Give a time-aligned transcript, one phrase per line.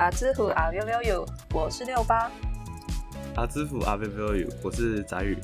[0.00, 2.32] 阿知乎阿 v v u 我是六八。
[3.36, 5.36] 阿知乎阿 v v u 我是翟宇。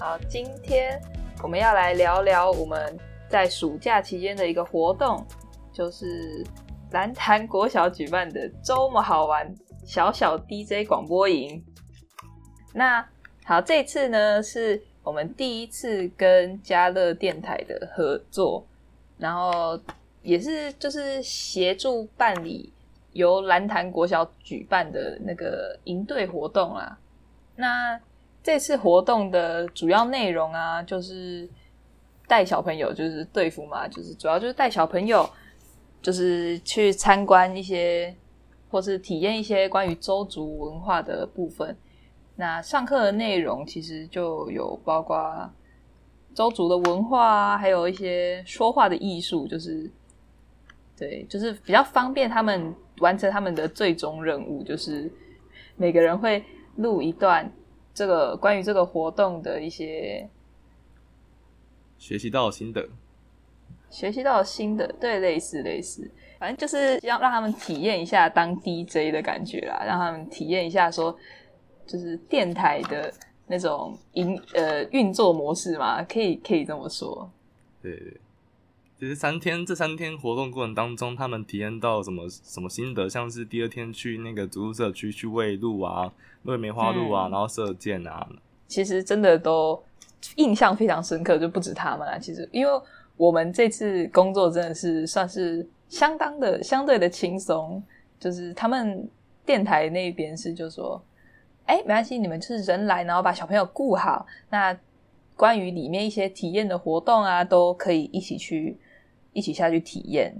[0.00, 1.00] 好，今天
[1.44, 5.24] 我们要来聊聊我们在暑假期间的一个活动，
[5.72, 6.44] 就是
[6.90, 9.54] 蓝潭国小举办的周末好玩
[9.86, 11.64] 小小 DJ 广播营。
[12.74, 13.06] 那
[13.44, 18.66] 好，这次呢是我们第一次跟嘉乐电台的合作，
[19.18, 19.78] 然后
[20.22, 22.72] 也是就是协助办理。
[23.12, 26.96] 由蓝潭国小举办的那个营队活动啊，
[27.56, 28.00] 那
[28.40, 31.48] 这次活动的主要内容啊，就是
[32.28, 35.28] 带小朋友，就是队服嘛，就是主要就是带小朋友，
[36.00, 38.14] 就是去参观一些，
[38.70, 41.76] 或是体验一些关于周族文化的部分。
[42.36, 45.50] 那上课的内容其实就有包括
[46.32, 49.90] 周族的文化啊，还有一些说话的艺术，就是
[50.96, 52.72] 对，就是比较方便他们。
[53.00, 55.10] 完成他们的最终任务，就是
[55.76, 56.42] 每个人会
[56.76, 57.50] 录一段
[57.92, 60.28] 这个关于这个活动的一些
[61.98, 62.88] 学习到心得，
[63.90, 71.14] 学习到新的，对，类似类似，反正就是要让他们体验一下当 DJ 的感觉啦，让他们体验一下说，
[71.86, 73.12] 就是电台的
[73.46, 77.30] 那种营呃运作模式嘛，可以可以这么说，
[77.82, 78.16] 对对。
[79.00, 83.08] 其实三天这三天活动过程当中，他们体验到什么什么心得？
[83.08, 88.28] 像是第二天去那个竹社区去喂鹿啊，喂梅花鹿啊，然后射箭啊。
[88.68, 89.82] 其实真的都
[90.36, 92.18] 印象非常深刻，就不止他们啦。
[92.18, 92.80] 其实因为
[93.16, 97.82] 我们这次工作真的是算是相当的相对的轻松，
[98.18, 99.08] 就是他们
[99.46, 101.02] 电台那边是就说，
[101.64, 104.26] 哎，没关系，你们就是人来，然后把小朋友顾好。
[104.50, 104.78] 那
[105.36, 108.76] 关于里面一些体验的活动啊，都可以一起去。
[109.32, 110.34] 一起下去体验，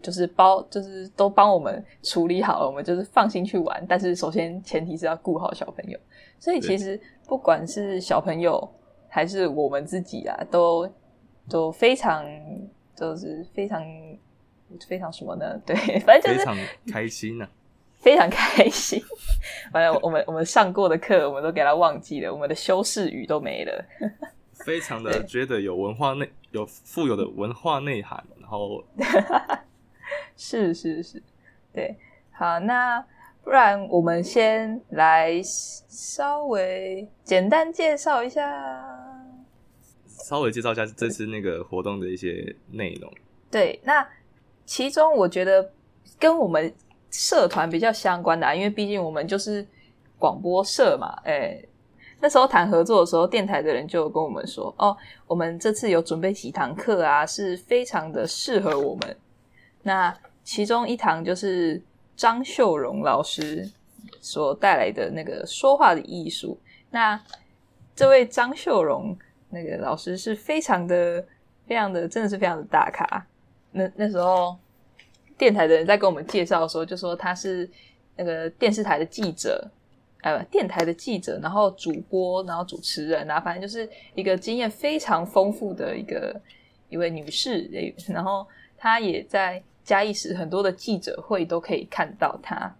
[0.00, 3.84] 就是包，就是都帮我们处理好了，我们就是放心去玩。
[3.88, 5.98] 但是首先前提是要顾好小朋友，
[6.38, 8.68] 所以其实不管是小朋友
[9.08, 10.88] 还是我们自己啊，都
[11.48, 12.24] 都非常
[12.94, 13.84] 就是非常
[14.86, 15.60] 非常什么呢？
[15.66, 16.56] 对，反正就是非常
[16.92, 17.48] 开心呢，
[17.98, 19.02] 非常开心。
[19.72, 23.84] 反正我们我们上过的课，我们都给他忘记了，我们的修饰语都没了。
[24.64, 28.84] 非常的觉得有文化内有富有的文化内涵，然后
[30.36, 31.22] 是是是，
[31.72, 31.96] 对，
[32.30, 33.04] 好，那
[33.42, 38.42] 不然我们先来稍微简单介绍一下，
[40.06, 43.12] 稍微介绍一下这次那个活动的一些内容。
[43.50, 44.06] 对，那
[44.64, 45.72] 其中我觉得
[46.18, 46.72] 跟我们
[47.10, 49.66] 社团比较相关的，因为毕竟我们就是
[50.18, 51.62] 广播社嘛，哎。
[52.22, 54.94] 那时候谈合作的时候，电台的人就跟我们说：“哦，
[55.26, 59.16] 我们这次有准备几堂课啊，是非常的适合我们。
[59.82, 60.14] 那
[60.44, 61.82] 其中一堂就是
[62.14, 63.66] 张秀荣老师
[64.20, 66.58] 所带来的那个说话的艺术。
[66.90, 67.18] 那
[67.96, 69.16] 这位张秀荣
[69.48, 71.24] 那个老师是非常的、
[71.66, 73.26] 非常的，真的是非常的大咖。
[73.72, 74.54] 那那时候
[75.38, 77.66] 电台的人在跟我们介绍的时候，就说他是
[78.14, 79.66] 那个电视台的记者。”
[80.22, 86.38] 呃，电台的记者，然后主播，然后主持人啊，反正就是一个经验非常丰富的一个
[86.90, 87.70] 一位女士。
[88.08, 92.70] 然后她也在嘉义市很多的记者会都可以看到她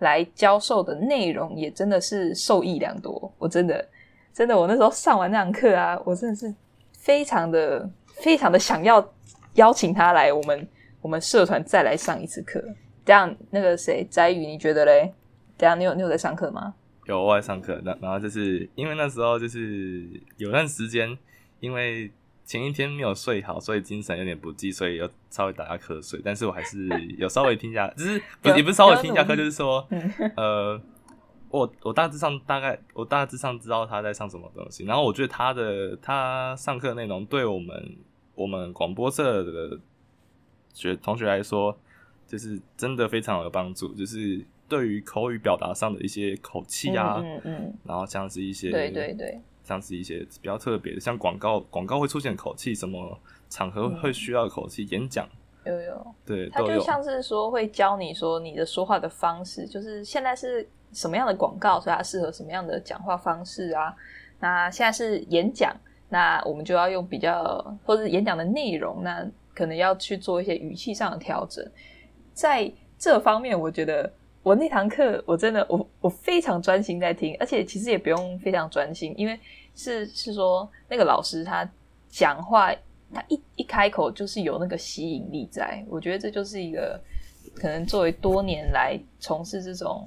[0.00, 3.32] 来教授的内容，也真的是受益良多。
[3.38, 3.88] 我真的，
[4.32, 6.54] 真的，我那时候上完那堂课啊，我真的是
[6.92, 9.02] 非常的、非常的想要
[9.54, 10.68] 邀请她来我们
[11.00, 12.62] 我们社团再来上一次课。
[13.06, 15.12] 这样，那个谁，翟宇，你觉得嘞？
[15.56, 16.74] 等下，你有你有在上课吗？
[17.06, 17.80] 有，我在上课。
[17.84, 21.16] 然然后就是因为那时候就是有段时间，
[21.60, 22.10] 因为
[22.44, 26.20] 前一天没有睡好，所以精神有点不济，所以有稍微打下瞌睡。
[26.24, 26.88] 但是我还是
[27.18, 29.86] 有稍微听一下，就是不也不是稍微听一下课，就是说，
[30.36, 30.80] 呃，
[31.50, 34.84] 我我大致上大概我大致上知道他在上什么东西。
[34.84, 37.96] 然后我觉得他的他上课内容对我们
[38.34, 39.78] 我们广播社的
[40.72, 41.78] 学同学来说，
[42.26, 44.44] 就是真的非常有帮助，就是。
[44.66, 53.18] 对于口语表达上的一些口气啊，嗯嗯，然后像是一些对对对，像是一些比较特别的，像广告广告会出现口气，什么
[53.50, 55.28] 场合会需要口气，演讲
[55.66, 63.94] 有有，对，他就像是说会教你说你的说话的方式，就是现在是什么样的广告，所以它适合什么样的讲话方式啊？
[64.40, 65.76] 那现在是演讲，
[66.08, 71.64] 那我们就要用比较或者演讲的内容，那可能要去做一些语气上的调整，
[72.32, 74.10] 在这方面，我觉得。
[74.44, 79.40] 我那堂课我真的我我非常专心在听，而且其实也不用非常专心，因为
[79.74, 81.68] 是是说那个老师他
[82.10, 82.70] 讲话，
[83.12, 87.00] 他一一开口就是有那个吸引力在，我觉得这就是一个
[87.54, 90.06] 可能作为多年来从事这种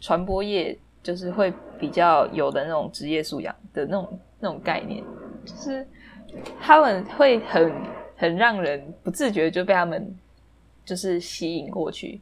[0.00, 5.02] 传播业，就是会比较有的那种职业素养的那种那种概念，
[5.44, 5.84] 就是
[6.60, 7.72] 他们会很
[8.16, 10.16] 很让人不自觉就被他们
[10.84, 12.20] 就是吸引过去。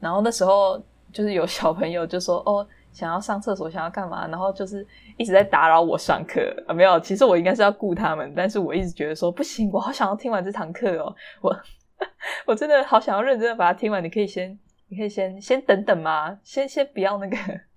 [0.00, 0.80] 然后那时候
[1.12, 4.86] 就是有小朋友就说：“哦，想要上厕所，想要干嘛？”然后就是
[5.16, 6.72] 一直在打扰我上课啊。
[6.72, 11.56] 没有，其实我应该是要顾他们，但是我一直觉得说不行，我好想要听完这堂课哦，我
[12.46, 14.02] 我真的好想要认真的把它听完。
[14.04, 14.56] 你可以先，
[14.88, 16.38] 你可以先先等等吗？
[16.44, 17.36] 先先不要那个，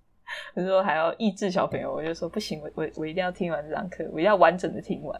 [0.54, 5.20] 我说还要抑制小朋友，我就说不行，我我我一定要听完这堂课，我一定要完整的听完。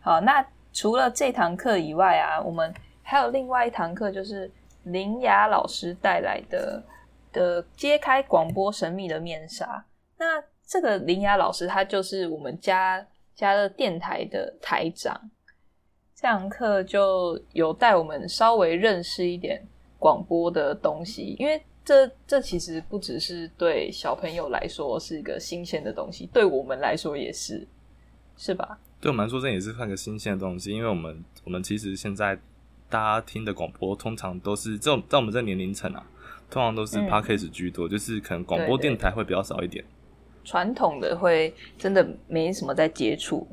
[0.00, 2.72] 好，那除了这堂课以外啊，我们
[3.02, 4.50] 还有另外一堂课就是。
[4.84, 6.82] 林雅老师带来的
[7.32, 9.84] 的揭开广播神秘的面纱。
[10.18, 15.30] 那这个林雅老师，他就是我们家家的电台的台长。
[16.14, 19.62] 这堂课就有带我们稍微认识一点
[19.98, 27.66] 广播的东西，因为这这其实不只是对小朋友来说是一个新鲜的东西，对我们来说也是，
[28.36, 28.78] 是吧？
[29.00, 32.38] 对我们来说，这也是换个新鲜的东西，因为我们我们其实现在。
[32.94, 36.06] 大家听的广播通常都是这种，在我们这年龄层啊，
[36.48, 39.84] 通常都是 podcast 居多，就是可能广播电台会比较少一点。
[40.44, 43.48] 传统的会真的没什么在接触。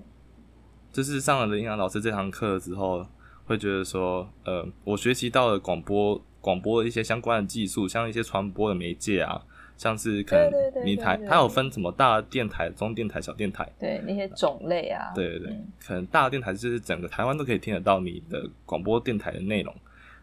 [0.94, 3.04] 就是上了林阳老师这堂课之后，
[3.46, 9.42] 会觉得说，呃，我学习到了广播广播的一些相关的技术，像一些传播的媒介啊。
[9.82, 15.12] 像是可能你台，它有分什么大电台、中电台、小电台，对那些种类啊。
[15.16, 19.76] 对对对，可能大电台就是整个台湾都可以听得到你的广播电台的内容，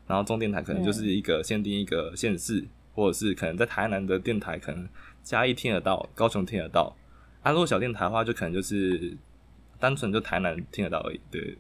[0.07, 2.65] 然后中电台可能就是一个限定一个县市，
[2.95, 4.89] 或者是可能在台南的电台可能
[5.25, 6.95] 嘉义听得到，高雄听得到。
[7.43, 9.13] 啊，如果小电台的话，就可能就是
[9.81, 11.21] 单纯就台南听得到而已。
[11.33, 11.59] 对，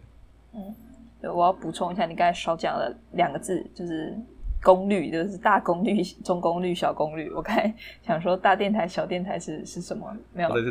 [0.54, 0.72] 嗯，
[1.20, 4.16] 对我要补充一下，你刚才少讲了两个字，就是。
[4.62, 7.30] 功率就是大功率、中功率、小功率。
[7.30, 7.72] 我刚才
[8.02, 10.16] 想说大电台、小电台是是什么？
[10.32, 10.62] 没有，对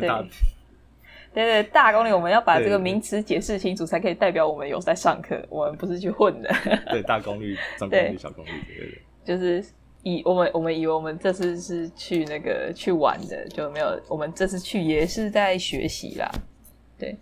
[1.32, 6.50] 对，大功率我们要把这个名词解释清楚，才可以代表我们有在上课，我们不是去混的。
[6.90, 9.02] 对，大功率、中功率、小功率，对对。
[9.24, 9.64] 就是
[10.02, 14.00] 以我们我们以为我们这次是去那个去玩的，就没有。
[14.08, 16.30] 我们这次去也是在学习啦。
[16.98, 17.16] 对，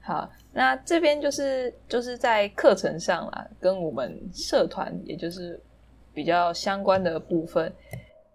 [0.00, 5.60] 好，那这边就是就是在课程上啦，跟我们社团，也就是。
[6.14, 7.72] 比较相关的部分，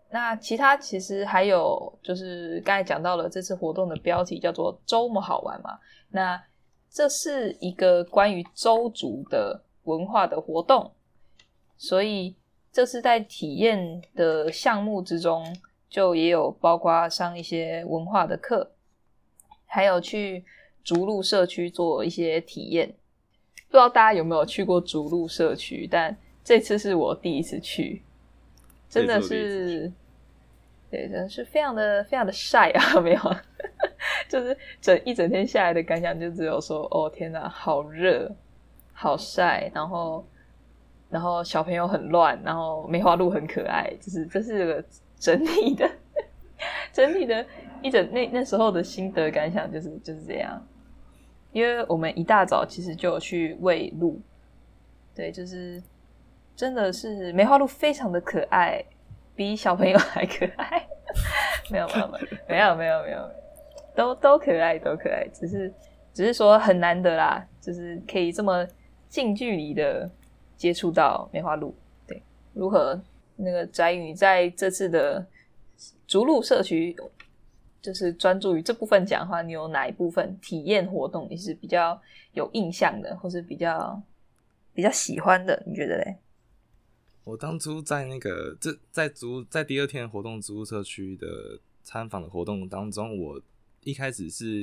[0.10, 5.78] 那其他其实还有就是刚才讲到了这次活动的标题叫做“周末好玩”嘛，
[6.10, 6.42] 那
[6.90, 10.92] 这是一个关于周族的文化的活动，
[11.78, 12.36] 所以
[12.72, 15.46] 这是在体验的项目之中，
[15.90, 18.72] 就也有包括上一些文化的课，
[19.66, 20.44] 还有去
[20.84, 22.96] 逐鹿社区做一些体验。
[23.68, 26.18] 不知道大家有没有去过逐鹿社区，但。
[26.48, 28.02] 这次是我第一次去，
[28.88, 29.92] 真的是，
[30.90, 33.02] 对，真的是非常的非常的晒啊！
[33.04, 33.20] 没有，
[34.30, 38.34] 就是整一整天下来的感想，就只有说，哦天哪，好热，
[38.94, 40.26] 好晒，然后，
[41.10, 44.86] 然后小朋友很乱，然后梅花鹿很可爱，就是这是个
[45.20, 45.92] 整体的
[46.94, 47.46] 整体的
[47.82, 50.66] 一整那那时候的心得感想，就是就是这样。
[51.52, 54.22] 因为我们一大早其实就有去喂鹿，
[55.14, 55.84] 对，就是。
[56.58, 58.84] 真的是梅花鹿非常的可爱，
[59.36, 60.86] 比小朋友还可爱。
[61.70, 63.32] 没有没有没有没有没有没有，
[63.96, 65.72] 都都可爱都可爱，只是
[66.14, 68.68] 只是说很难得啦，就是可以这么
[69.08, 70.10] 近距离的
[70.56, 71.76] 接触到梅花鹿。
[72.08, 72.22] 对，
[72.54, 73.00] 如何
[73.36, 75.24] 那个翟宇在这次的
[76.08, 76.96] 逐鹿社区，
[77.82, 82.02] 就是专注于这部分讲话，你有哪一部分体验活动你是比较
[82.34, 84.02] 有印象的，或是比较
[84.74, 85.62] 比较喜欢的？
[85.68, 86.18] 你觉得嘞？
[87.28, 93.42] 我当初在那个这在租在第二天活动租屋社区的参访的活动当中，我
[93.84, 94.62] 一开始是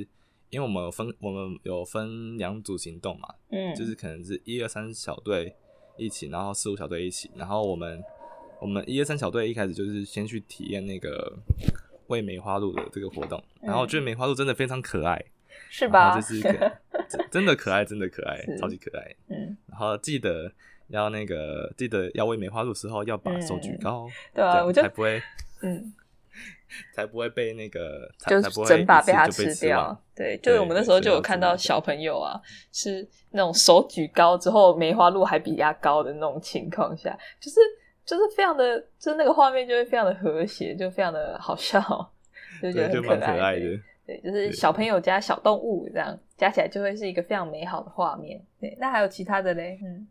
[0.49, 5.55] 因为我们有分我们有分两组行动嘛，嗯，就是可能是一二三小队
[5.99, 8.03] 一起，然后四五小队一起，然后我们
[8.63, 11.37] 我们一二三小队一开始就是先去体验那个
[12.07, 15.23] 喂梅花鹿的这个活动，然后我觉得梅花鹿真的非常可爱，
[15.69, 16.19] 是吧？
[16.19, 16.41] 就是
[17.31, 20.51] 真的可爱，真的可爱， 超级可爱，嗯，然后记得。
[20.89, 25.23] 要那个记得要喂梅花鹿时候要把手举高，对啊，我就才不会，
[25.63, 25.93] 嗯，
[26.95, 29.99] 才不会被那个就整把被它吃掉。
[30.15, 32.41] 对，就是我们那时候就有看到小朋友啊，
[32.73, 37.61] 是那种手举高之后梅花鹿还比它高的那种情况下，就是
[38.05, 41.81] 就是非常的，就是那个画面就会非常的和谐，就非常的好笑，
[42.63, 43.81] 就觉得很可爱的。
[44.07, 48.39] 对，就是小朋友加小动物这样加起来就会是一个非常美好的画面。
[48.61, 50.07] 对，那还有其他的嘞，嗯。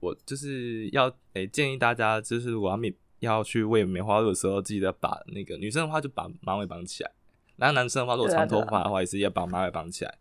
[0.00, 7.10] 我就是要诶、建议大家，就是如果要面要去喂梅花鹿的时候，记得把那个女生的话就把马尾绑起来，
[7.56, 10.18] 然后男生的话如果长头发的话，也是要把马尾绑起来，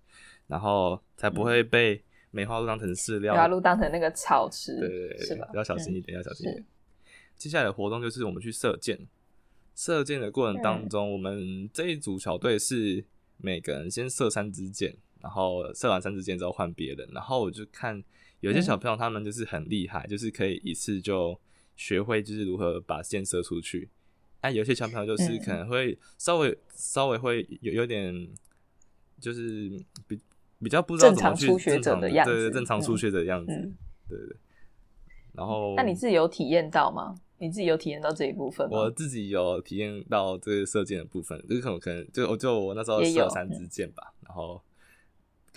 [0.47, 5.47] 然后才不会被梅花鹿当成饲料梅花鹿当成那个草吃，对对对，是吧？
[5.53, 6.65] 要小心一嗯点，要小心一点。
[7.35, 8.99] 接下来的活动就是我们去射箭，
[9.75, 13.05] 射箭的过程当嗯中，我们这一组小队是
[13.37, 18.03] 每个人先射三支箭，然后射完三支箭之后换别人，然后我就看
[18.41, 21.39] 有些小朋友他们就是很厉害，就是可以一次就
[21.75, 23.89] 学会就是如何把箭射出去。
[24.41, 28.13] 哎，有些小朋友就是嗯可能会稍微稍微会有有点
[29.19, 29.71] 就是
[30.07, 30.19] 比
[30.59, 33.75] 比较不知道怎么去初学者的样子对对正常初嗯学者的样子，嗯，
[34.07, 34.37] 对对对。
[35.33, 37.15] 然后，那你自己有体验到吗？
[37.39, 38.77] 你自己有体验到这一部分吗？
[38.77, 44.59] 我自己有体验到这个射箭的部分，就是可能可能就我就我那时候射三支箭吧，然后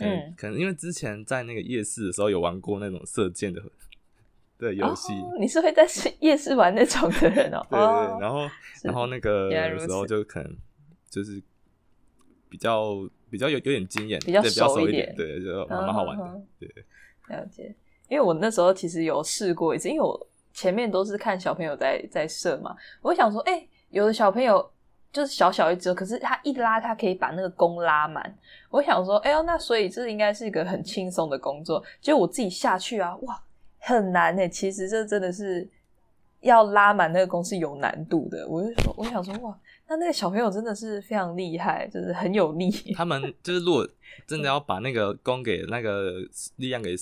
[0.01, 3.63] 可能、嗯可能因为之前在那个夜市的时候有玩过那种射箭的
[4.59, 5.87] 的游戏，哦你是会在
[6.21, 7.61] 夜市玩那种的人哦。
[7.71, 8.49] 对对然后
[8.83, 10.57] 然后那个原来如此时候就可能
[11.11, 11.43] 就是
[12.49, 16.69] 比较比较有有点经验，比较熟熟一点点，对，就蛮蛮好玩的对，
[17.29, 17.75] 了解，
[18.09, 24.71] 因为我那时候其实有试过一次，因为我前面都是看小朋友在在射嘛，我想说，哎、有的小朋友
[25.13, 28.33] 就是小小一只，可是他一拉，他可以把那个弓拉满。
[28.71, 31.83] 我想说，哎呦，那所以这应该是一个很轻松的工作。
[32.01, 33.43] 结果我自己下去啊，哇，
[33.79, 34.49] 很难呢。
[34.49, 35.69] 其实这真的是
[36.41, 38.47] 要拉满那个弓是有难度的。
[38.49, 42.71] 我就说，我想说，哇，那那个小朋友真的是非常厉害，就是很有力。
[42.95, 43.89] 他们就是如果
[44.27, 46.21] 真的要把那个弓给那个
[46.57, 46.95] 力量给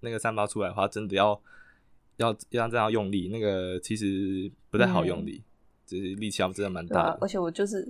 [0.00, 1.40] 那个散发出来的话，真的要
[2.18, 5.42] 要要这样用力，那个其实不太好用力，
[5.92, 7.86] 就是力气要真的蛮大的。，啊而且我就是，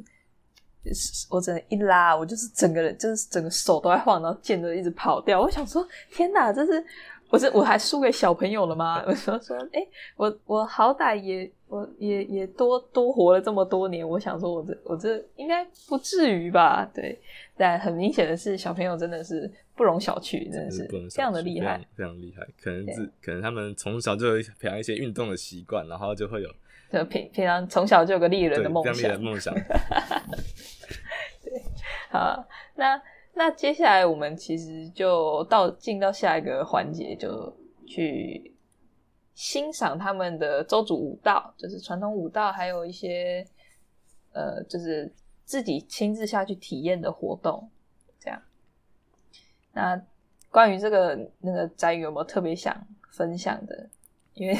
[1.30, 5.40] 我整个一拉，我就是整个人就是整个手都在晃，然后剑都一直跑掉。
[5.40, 6.84] 我想说，天哪，这是
[7.30, 9.02] 我是我还输给小朋友了吗？
[9.06, 16.84] 我说说，哎、我我好歹也我也也多多活了这么多年，我想说我这我这应该不至于吧？
[16.92, 17.18] 对，
[17.56, 22.46] 但很明显的是，小朋友真的是不容小觑，真的是不能非常的厉害。，非常厉害。
[22.62, 26.50] 可能是可能他们从小就有培养一些运动的习惯，然后就会有
[26.92, 29.54] 就平平常从小就有个猎人的梦想梦想。
[32.10, 33.00] 好，那
[33.32, 37.56] 那接下来我们其实就到进到下一个环节，就
[37.86, 38.54] 去
[39.34, 43.46] 欣赏他们的周族舞蹈，就是传统舞蹈，还有一些
[44.32, 45.10] 呃，就是
[45.44, 47.70] 自己亲自下去体验的活动。
[48.20, 48.42] 这样，
[49.72, 49.98] 那
[50.50, 53.88] 关于这个那个翟宇有没有特别想分享的？
[54.34, 54.56] 因为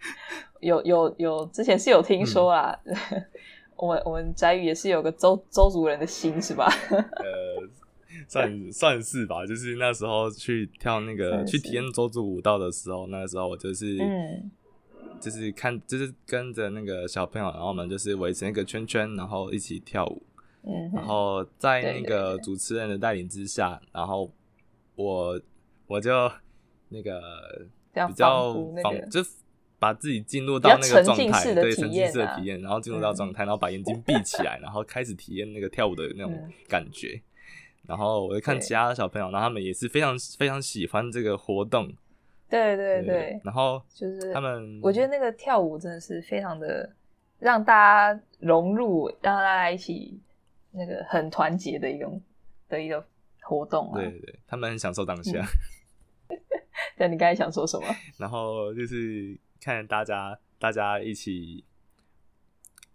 [0.60, 2.78] 有有有之前是有听说啦。
[3.76, 6.66] 我们我们宅宇也是有个周周族人的心是吧？
[6.90, 7.68] 呃，
[8.26, 14.50] 算算是吧，就是那时候去跳那个去体验周族舞蹈的时候，那时候我就是嗯
[15.20, 20.22] 就是看就是跟着那个小朋友，然后我们就是围成一个圈圈，然后一起跳舞，
[20.62, 24.30] 嗯，然后在那个主持人的带领之下，然后
[24.94, 25.38] 我
[25.86, 26.10] 我就
[26.88, 27.20] 那个
[27.92, 29.20] 比较仿那个仿就
[29.78, 37.20] 把自己进入到那个状态，对，体沉浸式的体验，然后进入到嗯状态，然后把眼睛闭起来，然后开始体验那个跳舞的那种嗯感觉。
[37.86, 41.86] 然后我就看其他的小朋友，然后他们也是非常非常喜欢这个活动，
[42.50, 46.92] 对对对，然后就是他们，我觉得那个跳舞真的是非常的
[47.38, 47.72] 让大
[48.12, 50.18] 家融入，让大家一起
[50.72, 52.20] 那个很团结的一种
[52.68, 53.06] 的一个
[53.42, 54.00] 活动啊。
[54.00, 55.40] 对对对，他们很享受当下。
[56.98, 57.86] 对，你刚才想说什么？
[58.18, 61.64] 然后就是看大家大家一起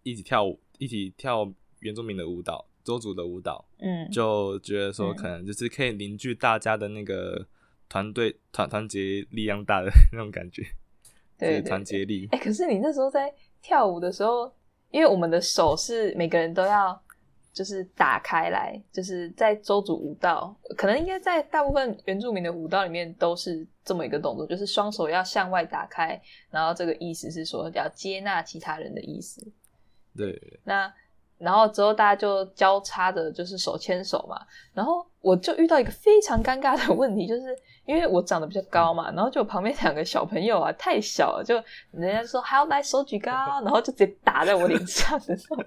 [0.03, 7.45] 一起跳舞，一起跳原住民的舞蹈、周族的舞蹈，嗯，就觉得说嗯可能就是可以凝聚大家的那个
[7.89, 10.63] 团队团团结力量大的 那种感觉，
[11.37, 12.29] 对对团结力。
[12.31, 14.49] 哎、可是你那时候在跳舞的时候，
[14.91, 17.03] 因为我们的手是每个人都要
[17.53, 29.41] 就是打开来，就是在周族舞蹈，可能应该在大部分原住民的舞蹈里面都是这么一个动作，就是双手要向外打开，然后这个意思是说要接纳其他人的意思。
[30.15, 30.93] 对对那
[31.41, 34.39] 然后之后大家就交叉的，就是手牵手嘛。
[34.73, 37.55] 然后我就遇到一个非常尴尬的问题，就是
[37.85, 41.55] 因为我长得比较高嘛，然后就旁边两个小朋友啊太小了，就
[41.91, 43.31] 人家说还要来手举高，
[43.63, 45.65] 然后就直接打在我脸上的那种。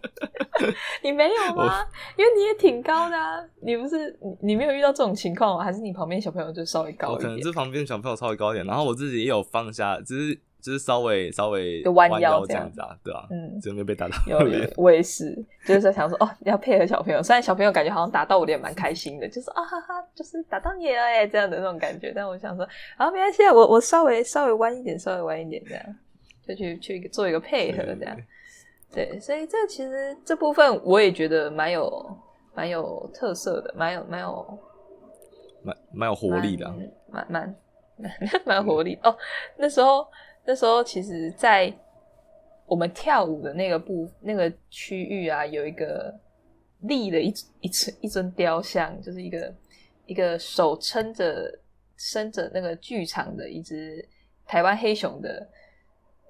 [1.02, 1.84] 你没有吗？
[2.16, 5.64] 因为你也挺高的啊，你不是你你没有遇到这种情况吗？
[5.64, 7.44] 还是你旁边小朋友就稍微高我可能一点？
[7.44, 14.66] 这旁边小朋友稍微高一点，然后我自己也有放下，只是就是稍微稍微就弯弯腰这样子啊，对啊，嗯就没有被打到有脸。
[14.78, 17.22] 我也是，就是想说哦，要配合小朋友。
[17.22, 22.14] 虽然小朋友感觉好像打到我脸蛮开心的，就是啊哈哈，就是打到你了哎，这样的那种感觉。
[22.16, 22.66] 但我想说，
[22.96, 25.84] 啊没关系，啊，我我稍微稍微弯一点，稍微弯一点这样，
[26.48, 28.16] 就去去做一个配合这样。
[28.90, 32.16] 对，所以这其实这部分我也觉得蛮有
[32.54, 34.58] 蛮有特色的，蛮有蛮有
[35.62, 36.74] 蛮蛮有活力的啊、
[37.10, 37.56] 蛮蛮
[37.98, 39.14] 蛮蛮活力哦。
[39.56, 40.06] 那时候
[40.44, 41.72] 那时候其实，在
[42.66, 46.14] 我们跳舞的那个部那个区域啊，有一个
[46.80, 49.54] 立了一一尊一尊雕像，就是一个
[50.06, 51.50] 一个手撑着
[51.96, 54.06] 伸着那个剧场的一只
[54.46, 55.48] 台湾黑熊的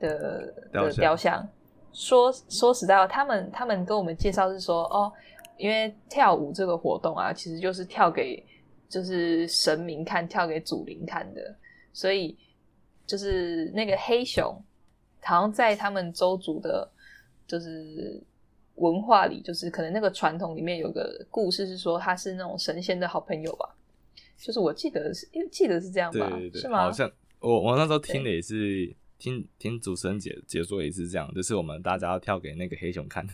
[0.01, 1.49] 的的雕像雕像。
[1.93, 5.13] 说说实在话，他们他们跟我们介绍是说，哦，
[5.57, 8.45] 因为跳舞这个活动啊，其实就是跳给
[8.89, 11.57] 就是神明看，跳给祖灵看的，
[11.93, 12.37] 所以
[13.07, 14.63] 就是那个黑熊，
[15.23, 16.91] 好像在他们周族的，
[17.47, 18.23] 就是
[18.77, 23.75] 文化里，就是可能那个传统里面有个故事是说，他是那种神仙的好朋友吧，
[24.39, 26.79] 就是我记得是，因为记得是这样吧，对对对，是吗？
[26.79, 33.27] 好像我我那时候听的也是听听主持人解解说也是这样，就是我们大家要跳给那个黑熊看。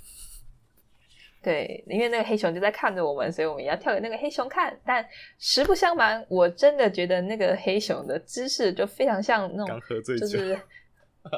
[1.42, 4.78] 对，因为那个黑熊就在看着我们，所以我们也要跳给那个黑熊看。
[4.84, 5.02] 但
[5.38, 10.58] 实不相瞒，我真的觉得那个黑熊的姿势就非常像那种，刚喝醉酒，就是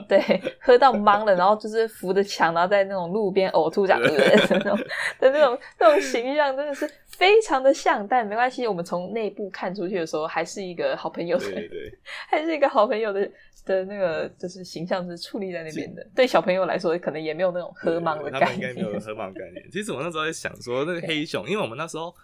[0.08, 0.20] 对
[0.60, 4.78] 喝到懵了，然后就是扶着墙，然后在那种路边呕吐这样呃的那种
[5.20, 8.06] 的那种那种形象，真的是非常的像。
[8.06, 11.92] 但没关系，我们从内部看出去的时候，还是一个好朋友的，对对
[12.28, 13.28] 还是一个好朋友的
[13.64, 16.06] 的那个就是形象是矗立在那边的。
[16.14, 19.00] 对小朋友来说，可能也没有那种喝茫的他概念们应该没有。
[19.00, 19.66] 喝茫概念。
[19.70, 22.14] 其实我那时候在想说，那个黑熊，因为我们那时候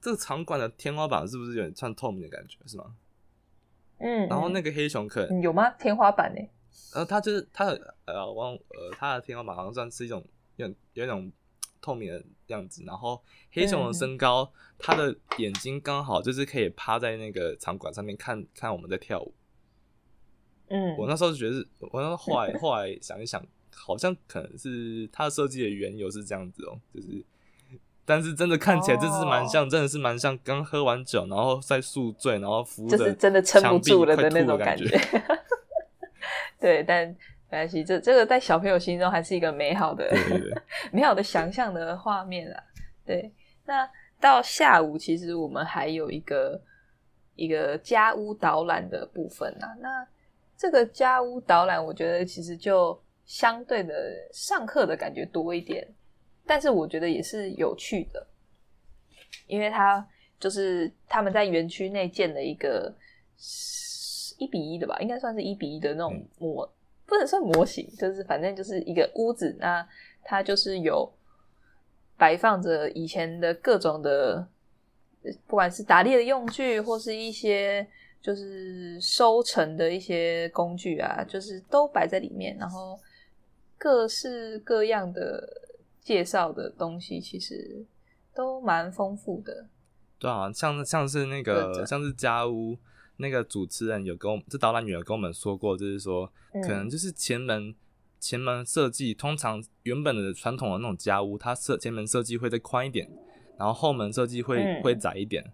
[0.00, 2.94] 这个场馆的天花板是不是有点像透明的感觉，是吗？
[3.98, 5.70] 嗯，然后那个黑熊可能，嗯有吗？
[5.70, 6.40] 天花板呢？
[6.94, 10.24] 然后它就是它的呃忘呃它的天花板好像算是一种
[10.56, 11.30] 有有一种
[11.80, 13.20] 透明的样子，然后
[13.52, 19.34] 黑熊的身高，它的眼睛刚好就是可以趴在那个场馆上面看看我们在跳舞。
[20.70, 27.24] 嗯，我那时候就觉得是，我那时候后来后来想一想，好像可能是它设计的缘由是这样子哦、就是，
[28.04, 34.84] 但是真的看起来真是蛮像，真的是蛮像刚喝完酒，然后在宿醉，然后扶着就是真的撑不住了的那种感觉。
[36.60, 37.06] 对，但
[37.50, 40.10] 没关系，这这个在小朋友心中还是一个美好的、
[40.92, 42.62] 美好的想象的画面啊。
[43.06, 43.32] 对，
[43.64, 43.88] 那
[44.20, 46.60] 到下午其实我们还有一个
[47.36, 49.68] 一个家屋导览的部分啊。
[49.80, 50.06] 那
[50.58, 53.94] 这个家屋导览，我觉得其实就相对的
[54.32, 55.86] 上课的感觉多一点，
[56.44, 58.26] 但是我觉得也是有趣的，
[59.46, 60.04] 因为它
[60.40, 62.92] 就是他们在园区内建了一个
[64.38, 66.68] 一比一的吧，应该算是一比一的那种嗯模，
[67.06, 69.88] 不能算模型，就是反正就是一个屋子，那
[70.24, 71.08] 它就是有
[72.16, 74.44] 摆放着以前的各种的，
[75.22, 77.86] 呃不管是打猎的用具，或是一些
[78.20, 82.98] 就是收成的一些工具啊，就是都摆在里面，然后
[83.78, 85.48] 各式各样的
[86.02, 87.84] 介绍的东西，其实
[88.34, 89.66] 都蛮丰富的。
[90.18, 92.76] 对啊，像像是那个的像是家屋
[93.18, 97.72] 那个主持人有跟我们，这导览员有跟我们说过，就是说嗯可能就是前门
[98.18, 103.08] 前门设计，通常原本的传统的那种家屋，它设前门设计会再宽一点，
[103.56, 105.44] 然后后门设计会、嗯会窄一点。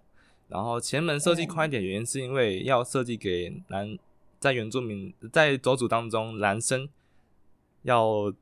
[0.49, 3.99] 然后前门设计宽一点，原因是因为要设计给男
[4.39, 6.89] 在原住民在走组当中男生
[7.83, 8.33] 要、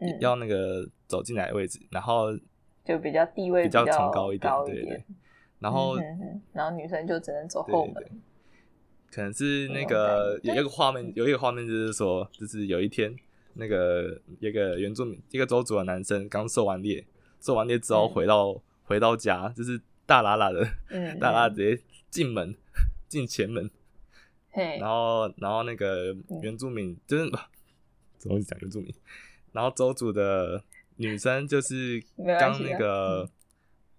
[0.00, 2.36] 嗯要那个走进来的位置，然后
[2.84, 5.04] 就比较地位比较较崇高一点，高对对。
[5.60, 5.96] 然后。
[6.52, 8.06] 然后女生就只能走后门对。
[9.10, 13.14] 可能是那那个有一个画面，有一个画面就是说，就是有一天，
[13.54, 17.06] 那个一个原住民，一个州族的男生刚狩完猎，
[17.40, 22.54] 狩完猎之后嗯回到、回到家，就是大喇喇的，嗯，大喇直接进门，
[23.08, 23.70] 进前门，
[24.50, 24.78] 嘿。
[24.78, 26.40] 然，后然后那个嗯。
[26.42, 27.30] 原住民就是
[28.18, 28.94] 怎么讲原住民，
[29.52, 30.62] 然后周主的
[30.96, 32.02] 女生就是
[32.38, 33.28] 刚那个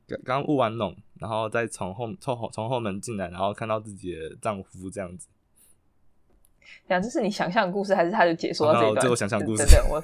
[0.07, 5.27] 刚刚务完农，然后再从后从后从后门进来，然后看到自己的丈夫这样子。
[6.87, 8.97] 讲这是你想象的故事，还是他就解说到这一段？
[8.97, 9.63] 哦这我想象故事。
[9.63, 10.03] 对对对我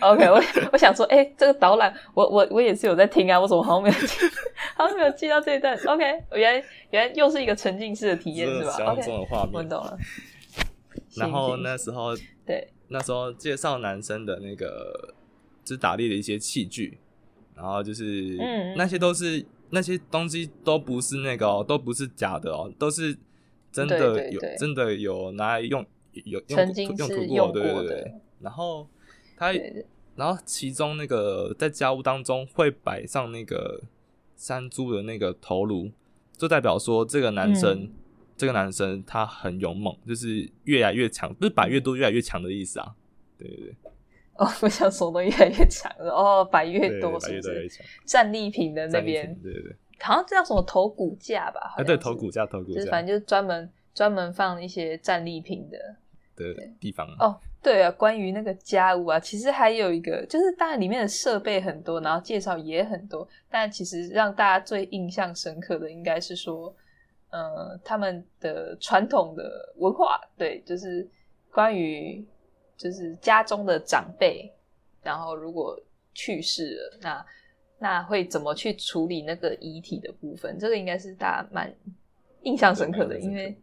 [0.00, 4.16] OK，我我想说，哎、这个导览，我我我也是有在听啊，我怎么好像没有记，
[4.74, 9.54] 好像没有记到这一段？OK，原来原来又是一个沉浸式的体验是吧想象中？OK，的画面。
[9.54, 9.98] 我懂了。
[11.16, 15.14] 然后那时候对，那时候介绍男生的那个
[15.64, 16.98] 就是打猎的一些器具，
[17.54, 23.16] 然后就是嗯嗯那些都是那些东西都不是那个哦，都不是假的哦，都是
[23.70, 28.14] 真的有真的有拿来用有用用涂是用过，对对对。
[28.40, 28.88] 然后
[29.36, 33.80] 它对对然后其中那个在家务当中会摆上那个
[34.44, 35.90] 山猪的那个头颅，
[36.36, 37.90] 就代表说这个男生，嗯
[38.36, 42.94] 这个男生他很勇猛，就是越来越强，不是摆越多越来越强的意思啊。
[43.38, 43.74] 对对对，
[44.36, 47.34] 哦，我想说的越来越强了哦，摆越多是不是？
[47.36, 47.86] 越多越强。
[48.04, 51.72] 战利品的那边对对对，好像叫什么头骨架吧？
[51.74, 55.96] 好啊对，头骨架头骨架就是反正就是专门专门放一些战利品的。
[56.36, 57.06] 的地方。
[57.18, 66.74] 哦，对啊，关于那个家务啊，其实还有一个，就是当然里面的设备很多，然后介绍也很多，但其实让大家最印象深刻的应该是说，
[67.30, 71.08] 呃，他们的传统的文化，对，就是
[71.50, 72.24] 关于
[72.76, 74.52] 就是家中的长辈，
[75.02, 75.80] 然后如果
[76.12, 77.26] 去世了，那
[77.78, 80.58] 那会怎么去处理那个遗体的部分？
[80.58, 81.74] 这个应该是大家蛮
[82.42, 83.56] 印象深刻的，因为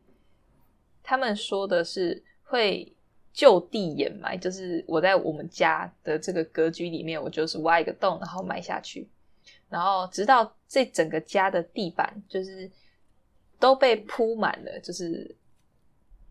[1.02, 2.22] 他们说的是
[2.52, 2.92] 会
[3.32, 9.08] 就地掩埋，就是我在我们家的这个格局里面，我就是挖一个洞，然后埋下去，
[9.70, 12.70] 然后直到这整个家的地板就是
[13.58, 15.34] 都被铺满了，就是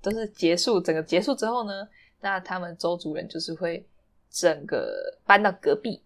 [0.03, 1.89] 都是结束，整个结束之后呢，
[2.21, 3.83] 那他们周族人就是会
[4.29, 6.03] 整个搬到隔壁，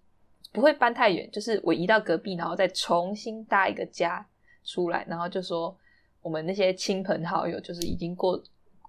[0.52, 4.24] 不会搬太远，就是我移到隔壁，然后再重新搭一个家
[4.64, 5.76] 出来，然后就说
[6.22, 8.40] 我们那些亲朋好友，就是已经过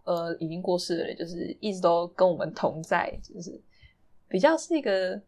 [0.05, 3.61] 呃已经过世的人，就是一直都跟我们同在，就是
[4.29, 5.21] 比较是一个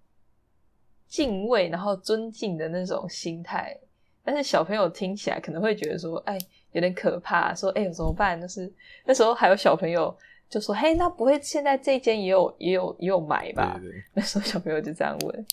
[1.07, 3.77] 敬畏然后尊敬的那种心态。
[4.23, 6.37] 但是小朋友听起来可能会觉得说，哎，
[6.73, 8.39] 有点可怕，说，哎，怎么办？
[8.39, 8.69] 就是
[9.05, 10.13] 那时候还有小朋友
[10.49, 13.77] 就说，嘿，那不会现在这间也有也有也有买吧？
[13.79, 15.45] 对对对， 那时候小朋友就这样问，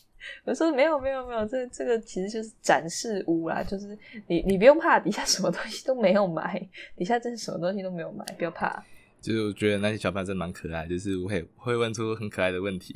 [0.44, 6.60] 我说没有没有没有，这这个其实就是展示屋啦，就是你你不用怕，底下什么东西都没有买，
[6.96, 8.84] 底下真的什么东西都没有买，不要怕。
[9.24, 12.92] 就是我觉得那些小朋友真的蛮可爱，就是会会问出很可爱的问题。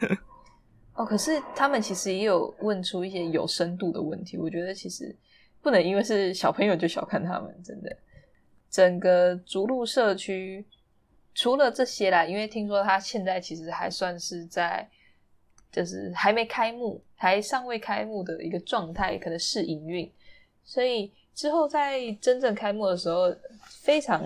[0.92, 5.16] 哦，可是他们其实也有问出一些有深度的问题，我觉得其实
[5.62, 7.96] 不能因为是小朋友就小看他们，真的。
[8.68, 10.62] 整个逐鹿社区
[11.34, 14.86] 除了这些啦，因为听说它现在其实还算是在
[15.72, 20.12] 就是还没开幕，还尚未开幕的一个状态，可能试营运，
[20.62, 23.34] 所以之后在真正开幕的时候，
[23.80, 24.22] 非常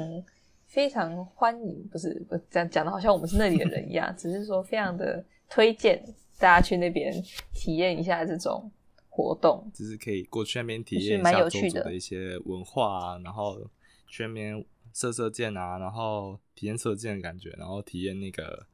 [0.73, 6.03] 非常欢迎，不是不这样讲的好像我们是那里的人一样， 只是说非常的推荐
[6.39, 7.13] 大家去那边
[7.53, 8.73] 体验一下这种
[9.11, 9.71] 活动。
[9.75, 13.61] 就是可以过去那边体验蛮验一下有趣的周族的一些文化啊，然后
[14.09, 18.67] 去那边射射箭啊，然后体验射箭的感觉，然后体验那个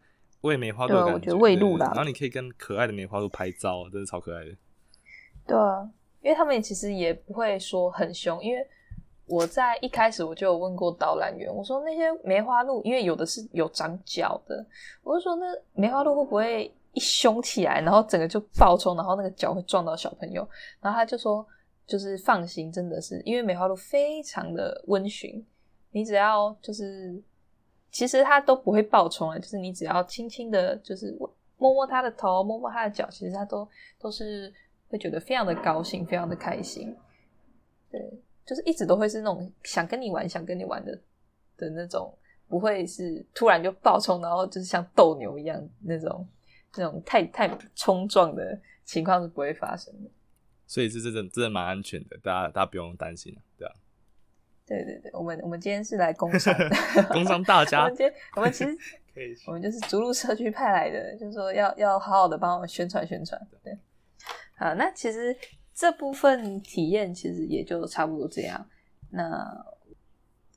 [0.43, 4.57] 喂梅花鹿的感觉得喂鹿啦对对对然后你可以跟可爱的梅花鹿拍照，真的超可爱的。
[5.49, 5.91] 对啊，
[6.23, 8.65] 因为他们其实也不会说很凶，因为
[9.29, 14.65] 我在一开始我就有问过导览员，我说那些梅花鹿，因为有的是有长角的，
[15.03, 20.49] 我就说那梅花鹿会不会一凶起来，然后整个就爆冲，然后那个脚会撞到小朋友？
[20.81, 21.47] 然后他就说，
[21.87, 25.45] 就是放心，真的是因为梅花鹿非常的温驯，
[25.91, 27.23] 你只要就是
[27.91, 31.17] 其实它都不会爆冲啊，就是你只要轻轻的，就是
[31.59, 34.53] 摸摸它的头，摸摸它的脚，其实它都都是
[34.89, 36.97] 会觉得非常的高兴，非常的开心。
[37.91, 38.01] 对，
[38.49, 40.99] 就是一直都会是那种想跟你玩、想跟你玩的
[41.59, 42.17] 的那种，
[42.49, 46.27] 不会是突然就爆冲，然后就是像斗牛一样那种
[46.77, 50.11] 那种太太冲撞的情况是不会发生的。
[50.67, 53.75] 所以是真的真的蛮安全的，大家大家不用担心，对啊，
[54.67, 56.69] 对对对，我们我们今天是来工商的，
[57.13, 58.75] 工商大 我家们今天我们其实
[59.15, 63.41] 可以我们就是逐鹿社区派来的，就是说要要好好的帮我们宣传宣传。
[63.63, 63.77] 对，
[64.57, 65.35] 好，那其实
[65.79, 68.67] 这部分体验其实也就差不多这样。
[69.11, 69.65] 那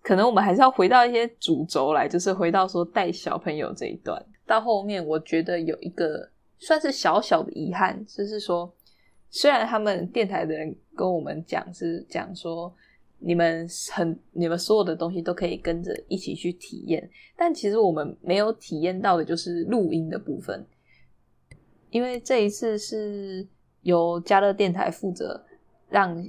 [0.02, 4.20] 可能我们还是要回到一些主轴来，就是回到说带小朋友这一段。
[4.48, 8.74] 到后面，我觉得有一个算是小小的遗憾，就是说，
[9.30, 12.74] 虽然他们电台的人跟我们讲是讲说，
[13.20, 17.08] 你们很你们所有的东西都可以跟着一起去体验，
[17.38, 20.66] 但其实我们没有体验到的就是录音的部分，
[21.92, 23.48] 因为这一次是
[23.82, 25.44] 由家乐电台负责
[25.90, 26.24] 让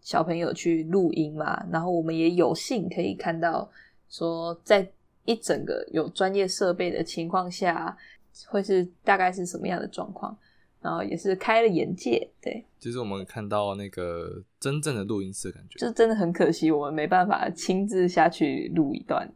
[0.00, 3.70] 小朋友去录音嘛，然后我们也有幸可以看到
[4.08, 4.86] 说，在
[5.24, 7.96] 一整个有专业设备的情况下，
[8.48, 10.36] 会是大概是什么样的状况，
[10.82, 19.26] 然后也是开了眼界，对，就是我们看到那个真正的录音室的感觉，就是真的很可惜，我们没办法亲自下去录一段。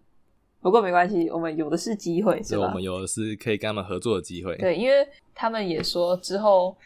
[0.60, 2.82] 不过没关系，我们有的是机会，是我们？
[2.82, 4.56] 有的是可以跟他们合作的机会。
[4.56, 6.76] 对，因为他们也说之后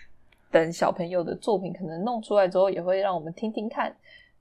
[0.53, 3.93] 等小朋友的作品可能弄出来之后，也会让我们听听看。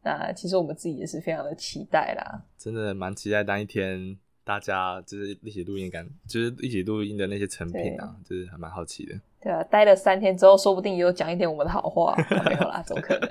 [0.03, 2.43] 那其实我们自己也是非常的期待啦。
[2.57, 9.15] 真的蛮期待那一天，大大家就是一起录音感，就是一起录音的那些成品啊，就是还蛮好奇的。
[9.39, 12.13] 对啊，待了三天之后，说不定也有讲一点我们的好话，
[12.45, 13.29] 没有啦，怎么可能？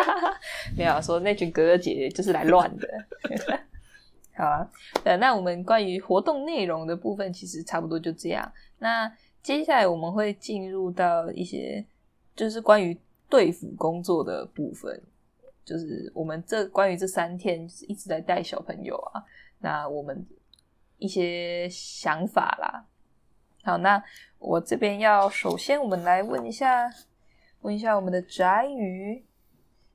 [0.74, 2.88] 没有说那群哥哥姐姐就是来乱的。
[4.34, 4.70] 好啊，
[5.04, 8.50] 呃，那我们关于活动内容的部分，其实差不多就这样。
[8.78, 11.84] 那接下来我们会进入到一些，
[12.36, 12.96] 就是关于
[13.28, 15.02] 对付工作的部分，
[15.64, 19.24] 就是我们这关于这三天一直在带小朋友啊，
[19.58, 20.24] 那我们
[20.98, 22.86] 一些想法啦。
[23.64, 24.00] 好，那
[24.38, 26.88] 我这边要首先我们来问一下，
[27.62, 29.24] 问一下我们的宅鱼，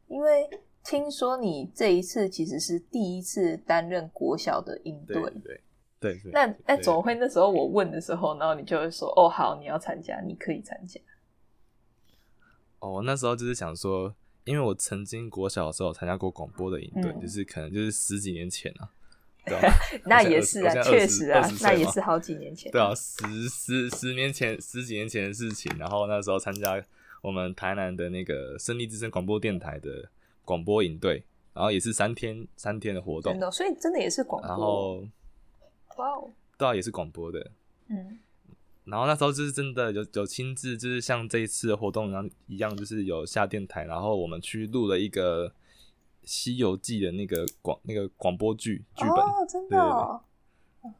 [0.07, 0.49] 因为
[0.83, 5.21] 听说你这一次其实是第一次担任国小的应对。
[5.21, 5.61] 对
[6.01, 10.99] 对，那那，怎么会那时候我问的时候，然后你就会说哦，好，你要参加，你可以参加。
[12.81, 14.13] 哦，那时候就是想说，
[14.43, 18.89] 因为我曾经国小的时候参加过广播的营队，嗯就是可能就是十几年前啊，
[19.45, 19.57] 对
[20.05, 22.71] 那也是啊，确实啊，那也是好几年前。
[22.71, 26.83] 对啊，十十十年前十几年前的事情，然后那时候参加
[27.21, 30.09] 我们台南的那个胜利之声广播电台的
[30.43, 34.57] 广播营队，然后也是三天三天的活动真，的，所以真的也是广播然。
[34.57, 35.07] 后
[35.97, 37.51] 哇哦，对啊也是广播的，
[37.89, 38.17] 嗯，
[38.91, 45.47] 然后那时候就是真的有有亲自，就是像这一次的活动然后一样，就是有下电台，然后我们去录了一个
[46.23, 50.21] 《西游记》的那个广那个广播剧剧本，哦，真的哦，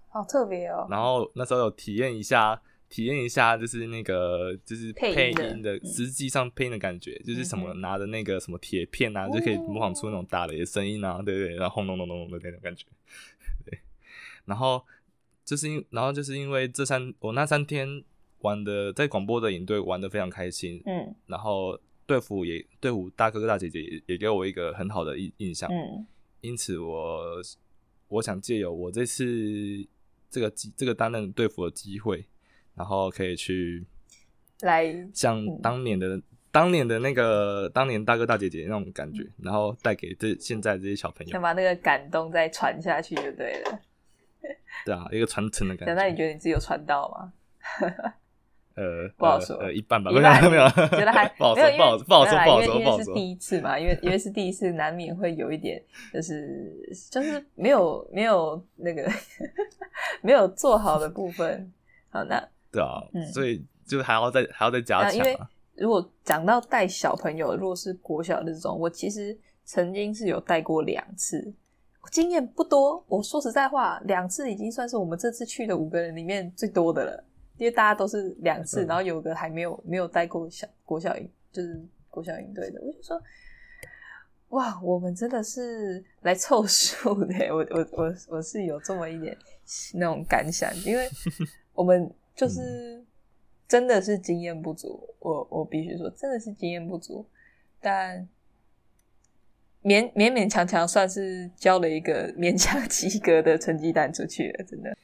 [0.08, 0.88] 好特别哦。
[0.89, 12.86] 然后那时候有体验一下，体验一下就是那个就是配配音的实际上配音的感觉，就是什么拿着那个什么铁片啊，就可以模仿出那种打雷的声音啊，对对，然后轰隆隆隆隆的那种感觉，
[13.65, 13.80] 对，
[14.45, 14.84] 然后
[15.43, 18.04] 就是因然后就是因为这三我那三天
[18.39, 21.13] 玩的在广播的营队玩的非常开心，嗯。
[21.27, 26.06] 然后队服也队伍大哥哥大姐姐也也给我一个很好的印印象，嗯。
[26.41, 27.41] 因此我
[28.08, 29.23] 我想借由我这次
[30.30, 32.25] 这个机这个担任队服的机会，
[32.75, 33.86] 然后可以去
[34.62, 35.60] 来，像嗯。
[35.62, 43.80] 当年的、当年的那个当年大哥大姐姐那种感觉，然后带给这现在这些小朋友想，把那个感动再传下去就对了。
[44.86, 45.93] 对啊，一个传承的感觉。
[45.93, 46.25] 那你觉。
[46.27, 47.34] 得你自己有传到吗？
[48.75, 53.13] 呃， 不好说呃，呃一半吧，没有没有，觉得还不好说，不好不好说，不好说，因为是。
[53.13, 56.73] 第一次嘛，因为因为是第一次，难免会有一点，就是
[57.12, 59.10] 就是没有没有那个
[60.21, 61.71] 没有做好的部分。
[62.10, 65.38] 好，那对啊嗯，所以就还要再还要再加强因为。
[65.75, 71.51] 如果讲到带小朋友，如果是国小的这种，我其实曾经是有带过两次，
[72.09, 73.03] 经验不多。
[73.07, 77.23] 我说实在话，两次已经算是我们这次去的五个人里面最多的了，
[77.57, 83.21] 因为大家都是两次，嗯然后有个还没有没有带过小国小营，就是国小营队的，我就说。
[84.49, 89.37] 哇，我们真的是来凑数的， 我我我我是有这么一点
[89.93, 91.07] 那种感想，因为
[91.71, 93.01] 我们就是
[93.65, 97.25] 真的是经验不足，我我必须说真的是经验不足，
[97.79, 98.27] 但
[99.84, 104.96] 勉勉勉强强算是交了一个勉强及格的成绩单出去了，真的。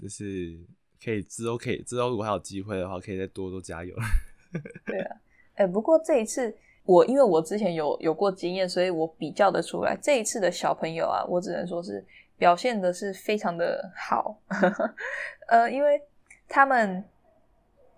[0.00, 0.58] 就是
[1.02, 3.94] 可以之后可以之后如果还有机会的话，可以再多多加油。
[4.86, 5.16] 对啊，
[5.54, 12.04] 哎、不过这一次我因为我之前有有过经验，所以我比较的出来，这一次的小朋友啊，我只能说是
[12.36, 14.40] 表现的是非常的好，
[15.48, 16.00] 呃，因为
[16.48, 17.02] 他们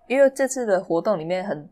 [0.06, 1.68] 因为这次的活动里面很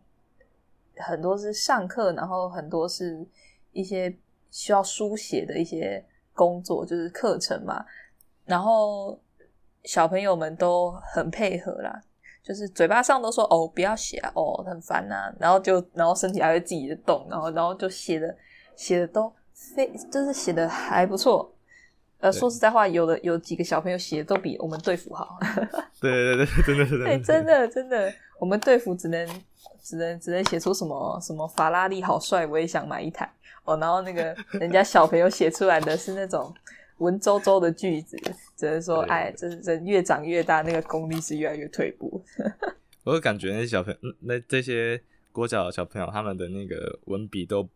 [0.97, 3.25] 很多是上课，然后很多是
[3.73, 4.15] 一些
[4.51, 7.85] 需要书写的一些工作，就是课程嘛，
[8.45, 9.19] 然后
[9.85, 12.01] 小朋友们都很配合啦，
[12.43, 18.37] 就是嘴巴上都说哦不要写啊，哦很烦呐、然后就然后身体还会自己的动，然后然后就写的
[18.75, 21.53] 写的都非就是写的还不错。
[22.19, 25.39] 呃，说实在话，有的有几个小朋友写的都比我们队服好。
[26.01, 29.29] 对对对对，真的是对，真的真的，我们队服只能
[29.83, 33.31] 只能只能写出什么什么法拉利好帅，我也想买一台
[33.67, 33.77] 哦。
[33.77, 36.53] 然后那个人家小朋友写出来的是那种
[36.99, 38.17] 文绉绉的句子，
[38.57, 42.23] 只能说对哎，这人越长越大，那个功力是越来越退步。
[43.05, 45.01] 我就感觉那些小朋友，嗯那这些
[45.31, 47.69] 国小的小朋友，他们的那个文笔都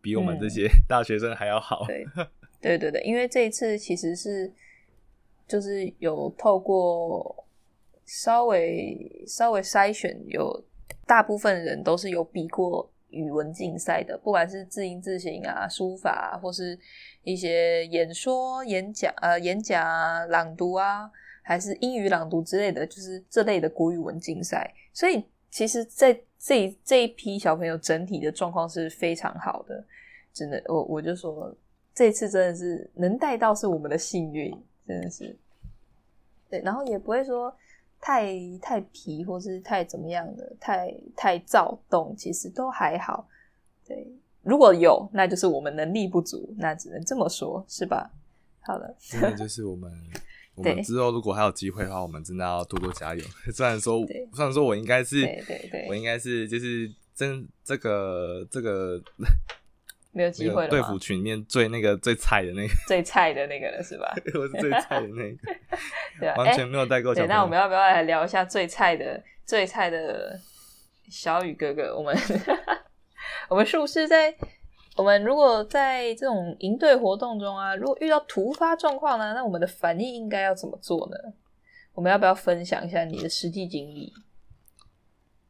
[0.00, 1.86] 比我们这些大学生还要好。
[1.88, 2.26] 嗯
[2.60, 4.52] 对，对对对，因为这一次其实是
[5.48, 7.44] 就是有透过
[8.04, 10.62] 稍微稍微筛选，有
[11.06, 16.78] 大部分人都是有比过语文竞赛的，不管是字音字形啊、书法、或是
[17.22, 21.10] 一些演说、演讲呃演讲啊、朗读啊，
[21.42, 24.72] 还是英语朗读之类的，就是这类的国语文竞赛。
[24.92, 29.84] 所以其实在这这一批小朋友整体的状况是非常好的，
[30.32, 31.54] 真的，我我就说
[31.94, 34.50] 这次真的是能带到是我们的幸运，
[34.86, 35.36] 真的是。
[36.50, 37.56] 对，然后也不会说
[38.06, 43.26] 太太皮或是太怎么样的，太太躁动，其实都还好。
[43.88, 44.06] 对，
[44.42, 48.10] 如果有，那就是我们能力不足，那只能这么说，是吧？
[48.60, 49.90] 好了，真的 就是我们，
[50.54, 53.24] 我们之后如果还有机会的话，我们真的要多多加油。
[53.54, 59.02] 虽然说，虽然说我应该是，对对对，我应该是就是真这个这个。
[60.14, 60.68] 没有机会了。
[60.70, 64.14] 队服群里面最那个最菜的那个，最菜的那个了，是吧？
[64.34, 65.36] 我是最菜的那个，
[66.20, 67.14] 对啊，完全没有带过。
[67.14, 70.38] 对，那我们要不要来聊一下最菜的最菜的
[71.10, 71.94] 小雨哥哥？
[71.96, 72.16] 我们
[73.50, 74.34] 我们是不是在
[74.96, 81.16] 我们如果在这种营队活动中啊，如果遇到突发状况呢，那我们的反应应该要怎么做呢？
[81.92, 84.12] 我们要不要分享一下你的实际经历？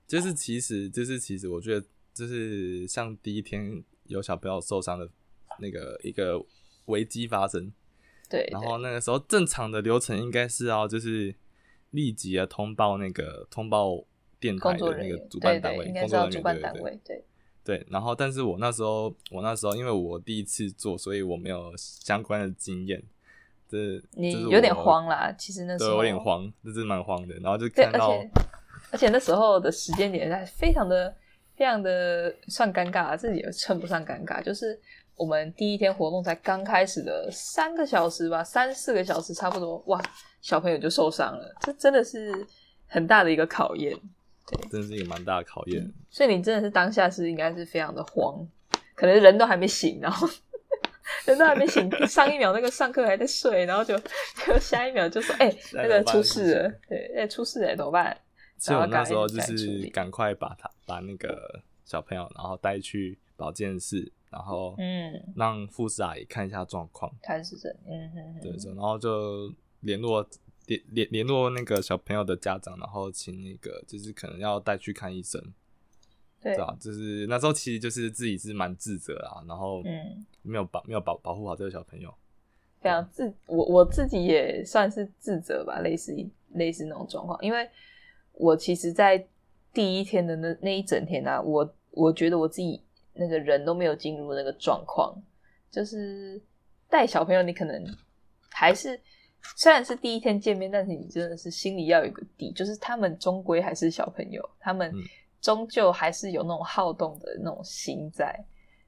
[0.07, 3.85] 就是其实，就是其实，我觉得就是像第一天。
[4.07, 5.09] 有小朋友受伤的
[5.59, 6.39] 那个一个
[6.87, 7.73] 危机发生，
[8.29, 11.35] 对，然后那个时候正常的流程应该是要就是
[11.91, 14.05] 立即的通报那个通报
[14.39, 17.25] 电台的那个主办单位，工作人员对对对
[17.65, 23.03] 对，然后但是我那时候我那时候因为我第一次做，所以我没有相关的经验，
[23.69, 28.13] 这你有点慌啦，其实那时候有点慌，这是蛮慌的，然后就看到，
[28.91, 31.17] 而且那时候的时间点在非常的。
[31.57, 34.79] 非常的算尴尬，自己也称不上尴尬，就是
[35.17, 40.03] 我们第一天活动才刚开始的三个小时吧，三四个小时差不多，哇，
[40.41, 42.33] 小朋友就受伤了，这真的是
[42.87, 43.93] 很大的一个考验，
[44.47, 45.93] 对，真的是一个蛮大的考验。
[46.11, 48.47] 所以你真的是当下是应该是非常的慌，
[48.95, 50.29] 可能人都还没醒，然后
[51.25, 53.97] 人都还没醒，上一秒那个上课还在睡，然后就
[54.45, 58.17] 就下一秒就说，哎，那个出事了，对，哎，出事了，怎么办？
[58.57, 70.27] 所以我那时候就是赶快把他把那个小朋友，然后带去保健室，然后嗯，让护士阿姨看一下状况，看是怎，嗯嗯对，然后就联络
[70.67, 75.43] 联联联络那个小朋友的家长，然后请那个就是可能要带去看医生，
[76.41, 82.15] 对啊，就是那时候其实就是自己是蛮自责啊，然后嗯，没有保没有保保护好这个小朋友，
[82.81, 86.17] 非常自我我自己也算是自责吧，类似
[86.55, 87.69] 类似那种状况，因为。
[88.37, 89.25] 我其实，在
[89.73, 95.17] 第一天的那那一整天啊，我我觉得我自己那个人都没有进入那个状况，
[95.71, 96.43] 就是
[96.89, 97.85] 带小朋友，你可能
[98.51, 99.01] 还是
[99.57, 104.93] 虽然是第一天见面，但是你真的是心里要有一个底，就是他们终归还是小朋友，他们
[105.41, 108.45] 终究还是有那种好动的那种心在，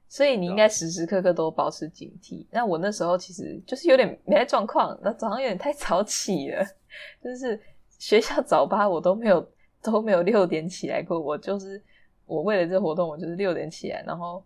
[0.09, 2.45] 所以你应该时时刻刻都保持警惕。
[2.51, 6.65] 那我那时候其实就是有点没在状况，那早上有点太早起了，
[7.23, 7.57] 就是。
[7.97, 9.47] 学校早八我都没有
[9.81, 11.81] 都没有六点起来过，我就是
[12.25, 14.43] 我为了这活动，我就是六点起来，然后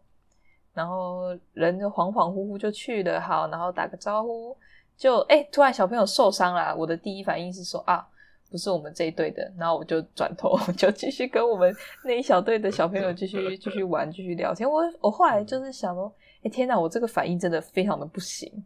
[0.74, 4.56] 然后人就恍恍惚惚就去了，好，然后打个招呼，
[4.96, 8.08] 就哎，突然小朋友受伤了，我的第一反应是说啊，
[8.50, 14.70] 不是我们这一队的，然后我就转头就继续跟我们那一小队的小朋友继续继续玩，继续聊天。
[14.70, 18.64] 我我后来就是想说，哎天哪，我这个反应真的非常的不行，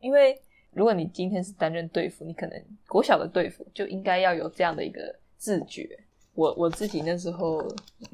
[0.00, 0.40] 因为。
[0.72, 5.88] 如果你今天是担任队服，你可能国小的队服就应该要有这样的一个自觉。
[6.34, 7.60] 我我自己那时候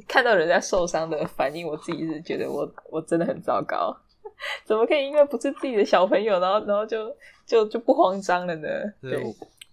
[0.08, 3.94] 看到人家受伤的反应，我自己是觉得我我真的很糟糕，
[4.64, 7.14] 怎么可以因为不是自己的小朋友，然后然后就
[7.44, 8.68] 就就不慌张了呢？
[9.02, 9.22] 对，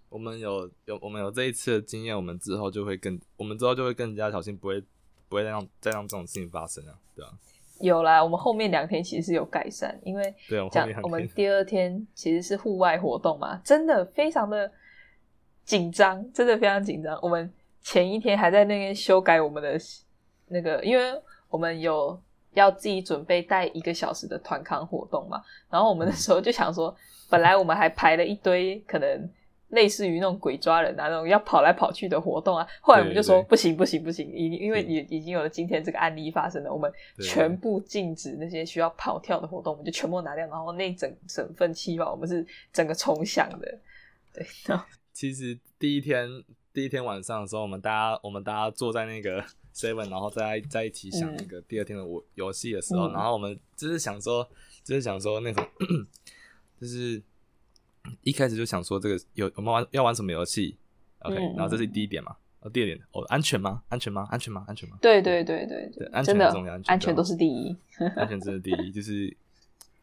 [0.09, 4.81] 我们有有我们有这一次的经验，我们之后就会更我们之后就会更加小心，不会
[5.29, 7.31] 不会再让再让这种事情发生啊，对吧？
[7.85, 10.33] 有啦，我们后面两天其实是有改善，因为
[10.71, 14.71] 讲我们第二天其实是户外活动嘛，真的非常的
[15.65, 17.19] 紧张，真的非常紧张。
[17.21, 19.77] 我们前一天还在那边修改我们的
[20.47, 21.03] 那个，因为
[21.49, 22.17] 我们有
[22.53, 26.95] 要自己准备带一个小时的团康活动嘛，然后我们那时候就想说，
[27.29, 29.29] 本来我们还排了一堆可能。
[29.73, 43.79] 类似于那种鬼抓人啊，那种要跑来跑去的活动啊，后来我们就说不行不行不行，已因为已已经有了今天这个案例发生了，我们全部禁止那些需要跑跳的活动，我们就全部拿掉，然后那整整份期吧，我们是整个重想的。
[44.31, 44.45] 对，
[45.11, 46.29] 其实第一天
[46.71, 54.47] 第一天晚上的时候，我们大家我们大家坐在那个 seven，然后在在一起想那个第二天的我游戏的时候，然后我们就是想说，
[54.83, 55.65] 就是想说那种
[56.79, 57.21] 就是。
[58.21, 60.77] 一开始就想说这个有我们玩要玩什么游戏
[61.19, 63.81] ，OK，然后这是第一点嘛，哦，第二点哦，安全吗？
[63.89, 64.27] 安全吗？
[64.29, 64.63] 安全吗？
[64.67, 64.97] 安全吗？
[65.01, 67.75] 对对对对对，安全很重要，安全都是第一，
[68.15, 69.35] 安全真的第一，就是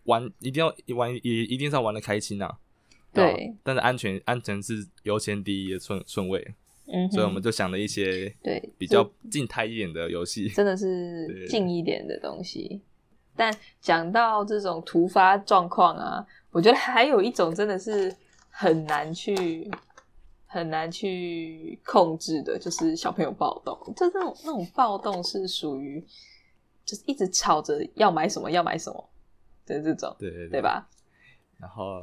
[0.05, 2.51] 玩一定要玩也一定是要玩的开心呐，
[3.13, 6.55] 对，但是安全安全是优先第一的顺顺位，
[6.87, 12.81] 嗯，所以我们就想了一些对比较静态一点的游戏，真的是静一点的东西，
[13.37, 16.27] 但讲到这种突发状况啊。
[16.51, 18.15] 我觉得还有一种真的是
[18.49, 19.71] 很难去
[20.47, 26.05] 很难去控制的，就是小朋友暴动，就那种那种暴动是属于
[26.85, 29.09] 就是一直吵着要买什么要买什么
[29.65, 30.61] 的这种，对对对？
[30.61, 30.89] 吧？
[31.59, 32.03] 然后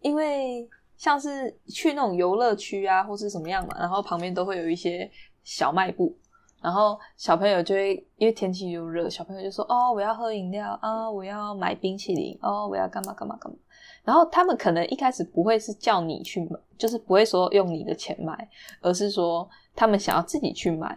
[0.00, 0.68] 因为
[0.98, 5.10] 像是去那种游乐区啊，或是什么样嘛，然后旁边都会有一些
[5.44, 6.14] 小卖部，
[6.62, 13.58] 然后小朋友就会因为天气又热，小朋友就说：“哦，我要喝饮料啊，我要买冰淇淋，哦，我要干嘛干嘛干嘛。”
[14.04, 18.48] 然后他们可能一开始不会是叫你去买，就是不会说用你的钱买，
[18.80, 20.96] 而是说他们想要自己去买。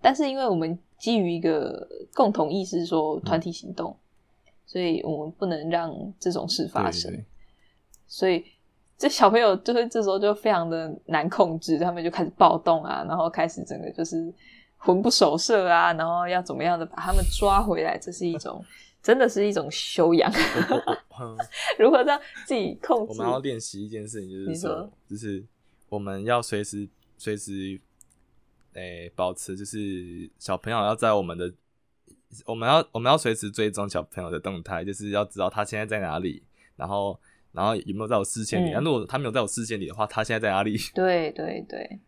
[0.00, 3.94] 但是因为我们基于一个共同意识，说团体行动，
[4.64, 7.10] 所以我们不能让这种事发生。
[7.10, 7.24] 对对
[8.06, 8.44] 所以
[8.96, 14.32] 这小朋友就是这时候就非常的难控制，他们就开始暴动啊，然后开始整个就是
[14.82, 18.64] 魂不守舍啊，然后要怎么样的把他们抓回来，这是一种
[19.02, 20.30] 真的是一种修养，
[21.20, 21.36] 嗯
[21.78, 23.26] 如何让自己控制我们。
[23.26, 25.44] 要练习一件事情，就是说就是
[25.88, 27.78] 我们要随时随时，
[28.72, 31.52] 诶、保持就是小朋友要在我们的，
[32.46, 36.42] 我们要我们要随时追踪小朋友的动态，就是要知道他现在在哪里，
[36.76, 37.18] 然后
[37.52, 38.70] 然后有没有在我视线里。
[38.70, 40.76] 嗯那、如果他没有在我视线里的话，他现在在哪里？
[40.94, 41.98] 对对对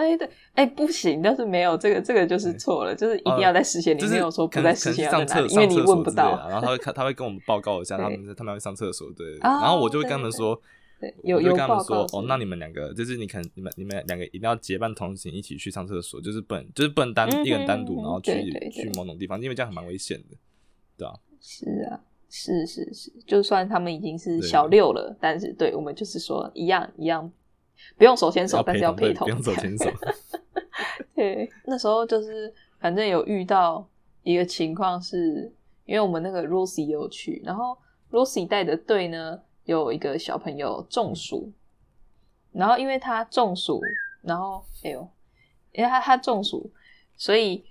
[0.00, 6.36] 对对对，哎、不行，但是没有这个，这个就是错了，就是一定要在视线里，就是没有说不在视线上厕因为你问不到。
[6.48, 9.38] 然后他会看，他会跟我们报告一下，他们他们要上厕所，对。
[9.38, 10.60] 啊然后我就会跟他们说，
[11.00, 18.32] 对，有我就有跟他们说，哦，那你们两个就是你可能你们你们两个一定要结伴同行，一起去上厕所，就是不能就是不能单、嗯一个人单独，嗯然后去
[18.70, 20.36] 去某种地方，因为这样很蛮危险的，
[20.98, 27.30] 对啊，是啊，是是是，就算他们已经是小六了，但是对我们就是说一样一样，
[27.96, 29.90] 不用手牵手，但是要陪陪同，对不用手牵手。
[31.14, 33.88] 对，那时候就是反正有遇到
[34.22, 35.52] 一个情况是，
[35.84, 37.76] 因为我们那个 Rosie 有去，然后
[38.10, 41.52] Rosie 带的队呢有一个小朋友中暑，
[42.52, 43.80] 然后因为他中暑，
[44.22, 45.08] 然后哎呦，
[45.72, 46.70] 因为他他中暑，
[47.16, 47.64] 所以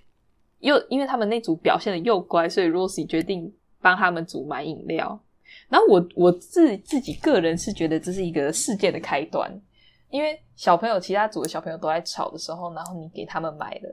[0.60, 5.20] 又因为他们那组表现的又乖，所以 Rosie 决定帮他们组买饮料。
[5.68, 9.50] 然后我我自自己个人是觉得这是一个事件的开端，
[10.14, 13.92] 因为小朋友其他组的小朋友都在吵的时候，然后你给他们买了，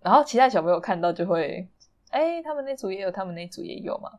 [0.00, 1.66] 然后其他小朋友看到就会，
[2.10, 4.12] 哎、他们那组也有，他们那组也有嘛。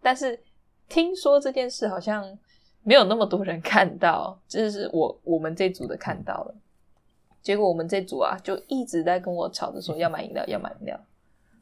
[0.00, 0.40] 但是
[0.88, 2.38] 听说这件事好像
[2.84, 6.54] 没有那么多人看到，这是我我们这组的看到了。
[7.42, 11.00] 结果我们这组啊，就一直在跟我吵着说要买饮料，要买饮料。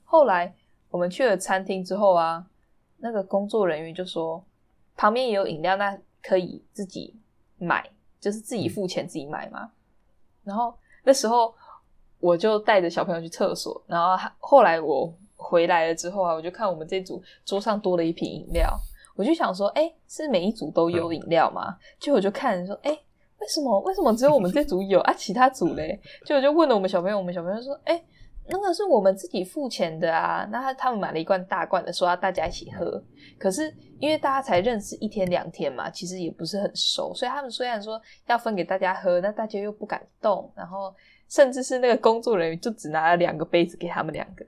[0.04, 0.54] 后来
[0.90, 2.46] 我们去了餐厅之后啊，
[2.98, 4.44] 那个工作人员就说
[4.98, 7.14] 旁边也有饮料，那可以自己
[7.56, 7.88] 买，
[8.26, 9.70] 就是自己付钱自己买嘛。
[10.42, 10.74] 然后
[11.04, 11.54] 那时候
[12.18, 18.76] 我就带着小朋友去厕所，然后后来我回来了之后啊，我就看我们这组桌上多了一瓶饮料，
[19.14, 21.78] 我就想说，哎、是每一组都有饮料吗？
[22.00, 22.90] 就我就看说，哎、
[23.38, 25.14] 为什么为什么只有我们这组有啊？
[25.16, 26.00] 其他组嘞？
[26.24, 28.02] 就我就问了我们小朋友，我们小朋友说，哎、
[28.48, 30.46] 那个是我们自己付钱的啊。
[30.50, 33.02] 那他他们买了一罐大罐的，说要大家一起喝。
[33.38, 40.94] 可是因为大家才认识一天两天嘛，其实也不是很熟，所以他们虽然说要分给大家喝，那大家又不敢动，然后
[41.28, 44.46] 甚至是那个工作人员就只拿了两个杯子给他们两个。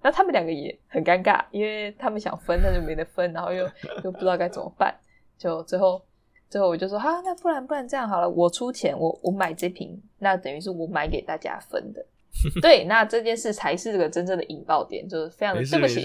[0.00, 3.68] 那他们两个也很尴尬，因为他们想分，但是没得分，然后又
[4.04, 4.94] 又不知道该怎么办，
[5.36, 6.00] 就最后
[6.48, 12.04] 最后我就说，哈、那不然不然这样好了，我出钱，我我买这瓶，那等于是我买给大家分的。
[12.62, 16.04] 对，那这件事才是这个真正的引爆点，就是非常的对不起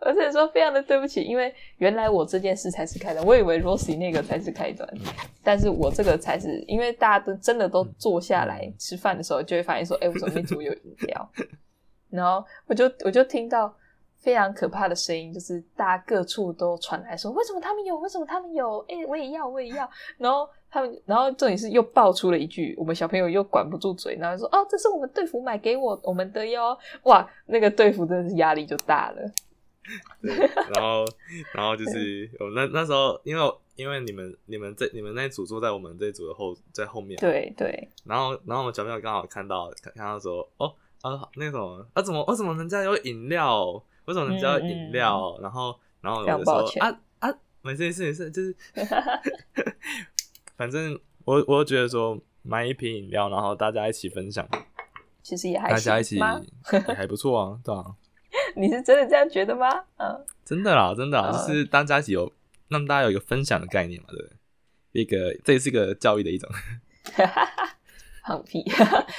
[0.00, 4.88] 而且 说非常的对不起，因为原来我这件事才是开端，我以为 Rosie 那个才是开端，
[5.44, 11.30] 但是我这个才是，因为大家都真的都坐下来吃饭的时候，就会发现说，哎、我怎么那组有饮料？
[12.10, 13.72] 然后我就我就听到
[14.18, 17.96] 非常可怕的声音，就是大家各处都传来说，为什么他们有？
[17.98, 18.84] 为什么他们有？
[18.88, 19.88] 哎、我也要，我也要。
[20.18, 26.76] 然后他们，然后重点是又爆出了一句，我们小朋友又管不住嘴，然后说，哦，这是我们队服买给我我们的哟。
[27.02, 29.20] 哇，那个队服真的是压力就大了。
[30.22, 30.34] 对，
[30.74, 31.04] 然后
[31.52, 43.72] 然后就是我那那时候，因为因为你们你们这你们那一组坐在我们这一组的后在后面，对对，然后然后我们小朋友刚好看到看看到说，哦啊那种啊怎么为什么人家有饮料？
[44.06, 45.36] 为什么人家有饮料？
[45.42, 47.28] 然后然后我就说啊啊
[47.62, 48.56] 没事没事没事，就是
[50.62, 54.48] 反正我我觉得说买一瓶饮料，然后大家一起分享，
[55.20, 56.14] 其实也还大家一起？
[56.86, 57.84] 也还不错啊，对啊，
[58.54, 59.68] 你是真的这样觉得吗？
[59.96, 62.32] 嗯，真的啦，真的啦，嗯就是大家一起有
[62.68, 64.36] 让大家有一个分享的概念嘛，对不对？
[64.92, 66.48] 一个这也是一个教育的一种，
[68.24, 68.64] 放屁！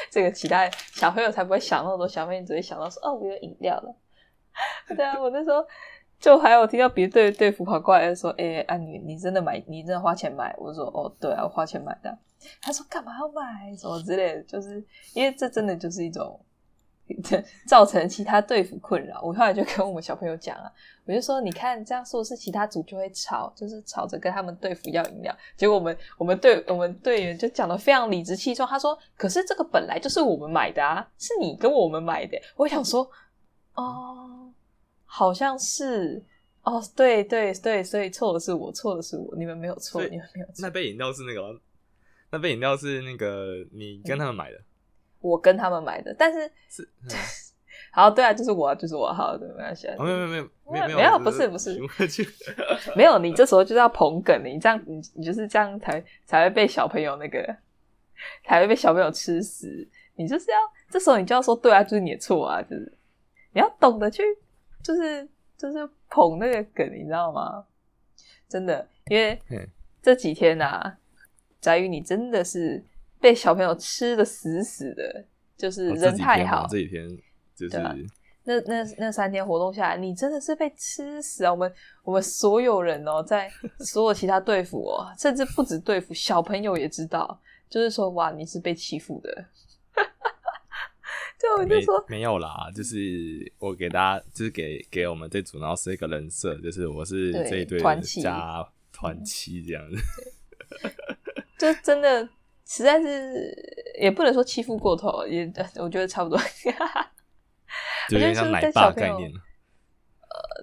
[0.10, 3.94] 这个其他小朋友才不会想那么多，小朋友只会想到说，哦，我有饮料了。
[4.96, 5.58] 对啊，我那时候
[6.24, 12.18] 就还有听到别的队队服跑过来说：“哎、啊你你真的买，你真的花钱买？”我说：“哦，对啊，我花钱买的。”
[12.64, 13.76] 他说：“干嘛要买？
[13.76, 14.82] 什么之类的？”就是
[15.14, 16.40] 因为这真的就是一种
[17.68, 19.20] 造成其他队服困扰。
[19.22, 20.72] 我后来就跟我们小朋友讲啊，
[21.06, 33.06] 我就说：“你看这样是不是其他组就会吵，就是吵着跟他们队服要饮料？”结果我们我们队我们队员就讲的非常理直气壮，他说：“可是这个本来就是我们买的啊，是你跟我们买的。”我想说
[33.76, 34.30] ：“哦。”
[35.16, 36.20] 好像是
[36.64, 41.60] 哦，对对对，所以错的是我，错的是我，你们没有错，你们没有错那，杯饮料是那个吗，
[42.32, 44.60] 那杯饮料是那个你跟他们买的，
[45.20, 46.82] 我跟他们买的，但是是？
[47.06, 47.10] 嗯
[47.92, 52.28] 好，对啊，就是我，就是我，好的，没关系啊，哦，没有没有没有没有没有有，不是不是不是，
[52.98, 57.56] 没有，你这时候就是要捧梗，你这样，你你就是这样才才会被小朋友那个，
[58.46, 59.88] 才会被小朋友吃死。
[60.16, 60.58] 你就是要
[60.90, 62.92] 这时候你就要说，对啊，就是你的错啊，就是
[63.54, 64.24] 你要懂得去，
[64.84, 65.28] 就是
[65.58, 67.66] 就是捧那个梗，你知道吗？
[68.50, 69.68] 真的，因为嗯
[70.02, 70.98] 这几天啊，
[71.62, 72.84] 翟宇你真的是
[73.20, 75.26] 被小朋友吃的死死的，
[75.58, 77.10] 就是人太好这几天
[77.56, 77.80] 就是
[78.46, 81.52] 那那那三天活动下来，你真的是被吃死啊！
[81.52, 81.74] 我们
[82.04, 89.46] 我们所有人哦，在所有其他队服哦，甚至不止队服，小朋友也知道，就是说哇，你是被欺负的。
[91.44, 99.98] 对，我就没说，没有啦，就是我给大家，就是给给我们这组，然后是一个人设，就是我是对这一队的团旗加团旗这样子。
[101.60, 102.26] 就真的
[102.66, 103.54] 实在是
[104.00, 106.40] 也不能说欺负过头，也我觉得差不多。
[108.08, 109.30] 就有点像奶爸概念。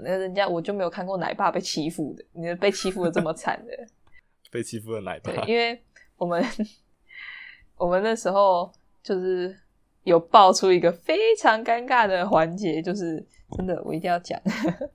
[0.03, 3.72] 那人家我就没有看过奶爸被欺负的，你被欺负的这么惨的。
[4.51, 5.78] 被欺负的奶爸对，，因为
[6.16, 6.43] 我们
[7.76, 8.72] 我们那时候
[9.03, 9.55] 就是
[10.11, 13.24] 有爆出一个非常尴尬的环节，就是
[13.56, 14.38] 真的我一定要讲，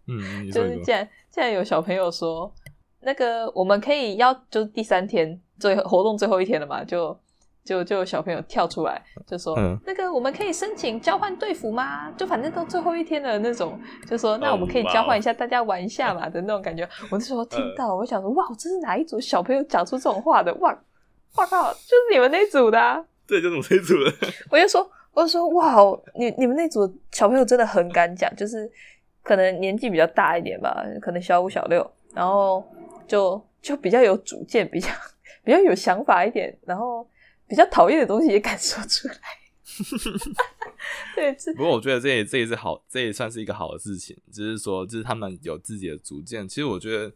[0.07, 0.19] 嗯，
[0.51, 2.53] 就是既然既然有小朋友说
[3.01, 7.17] 那个我们可以要就是第三天最后活动最后一天了嘛，就。
[7.65, 12.11] 就就有小朋友跳出来就说：“嗯那个我们可以申请交换队服吗？
[12.11, 20.53] 就反正都最后一天的那种，就说那我们可以交换一下，大家玩一下嘛的那种感觉。”我那时候听到，我想说：“哇，这是哪一组小朋友讲出这种话的？
[20.59, 20.79] 哇，
[21.37, 24.13] 哇靠，就是你们那组的、啊。”这就是我这一组的。
[24.51, 25.75] 我就说，我就说，哇，
[26.13, 28.69] 你你们那组小朋友真的很敢讲，就是
[29.23, 32.63] 可能年纪比较大一点吧，可能小五小六，然后
[33.07, 34.89] 就就比较有主见，比较
[35.45, 37.07] 比较有想法一点，然后
[37.47, 39.15] 比较讨厌的东西也敢说出来。
[41.15, 46.45] 对，不过我觉得这也这也是好，这也算是一个好的事情，只是说就是他们有自己的主见。
[46.47, 47.11] 其实我觉得，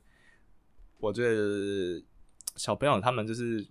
[1.00, 2.02] 我觉得
[2.56, 3.68] 小朋友他们就是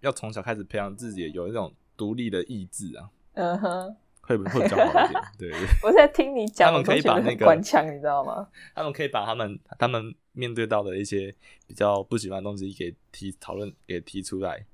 [0.00, 5.22] 要从小开始培养自己有一种独立的意志啊，嗯哼，会不会比较好一点？
[5.38, 8.46] 对对，我在听你讲，他们可以把那个关枪，你知道吗？
[8.74, 11.34] 他们可以把他们他们面对到的一些
[11.66, 14.64] 比较不喜欢的东西给提讨论给提出来。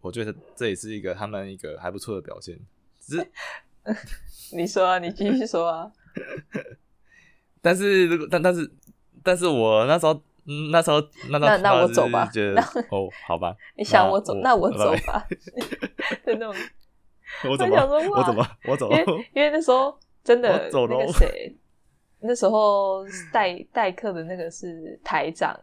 [0.00, 2.58] 我觉得这也是一个他们一个还不错的表现，
[3.00, 3.30] 只是
[4.56, 5.90] 你说啊，你继续说啊。
[7.62, 8.70] 但是如果但但是
[9.22, 10.14] 但是我那时候
[10.46, 15.26] 嗯那时候那时候那那我走吧觉得哦好吧，你想我走，那我走吧。
[16.24, 16.54] 的那种
[17.48, 21.56] 我怎么我想说哇我怎么我走因为因为那时候真的 走那个谁，
[22.20, 25.58] 那时候代代课的那个是台长，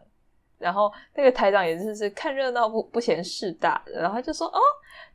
[0.58, 4.60] 然后那个台长也是是看热闹不不嫌事大，然后他就说哦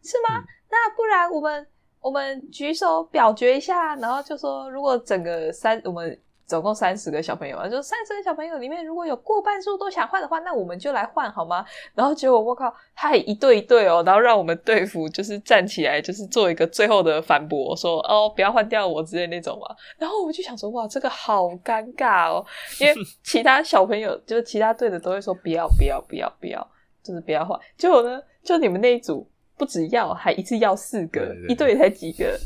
[0.02, 0.40] 是吗？
[0.40, 1.68] 嗯那不然我们
[2.02, 6.20] 我们举手表决一下，然后就说如果整个三我们。
[6.46, 11.66] 总共三十个小朋友啊，就三十个小朋友里面，如果有过半数都想换的话，那我们就来换好吗？
[11.96, 19.76] 然后结果我靠，他还一对一对哦，然后让我们队服就是站起来，就是做一个最后的反驳，说哦不要换掉我之类那种嘛。
[19.98, 22.46] 然后我就想说哇，这个好尴尬哦，
[22.80, 26.66] 因为 其他小朋友就是其他队的都会说不要不要不要不要，
[27.02, 27.60] 就是不要换。
[27.78, 29.28] 结果呢，就你们那一组
[29.58, 32.38] 不只要，还一次要四个，对对对一队才几个，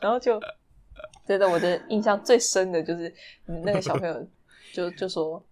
[0.00, 0.40] 然后就
[1.26, 3.12] 真的我的印象最深的就是
[3.64, 4.26] 那个小朋友
[4.72, 5.42] 就就说。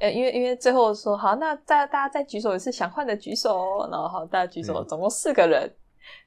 [0.00, 3.88] 呃，因为因为最后说好，那大大家再举手一次，想换的举手哦。
[3.90, 5.68] 然后好，大家举手，嗯总共四个人。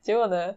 [0.02, 0.54] 结果呢，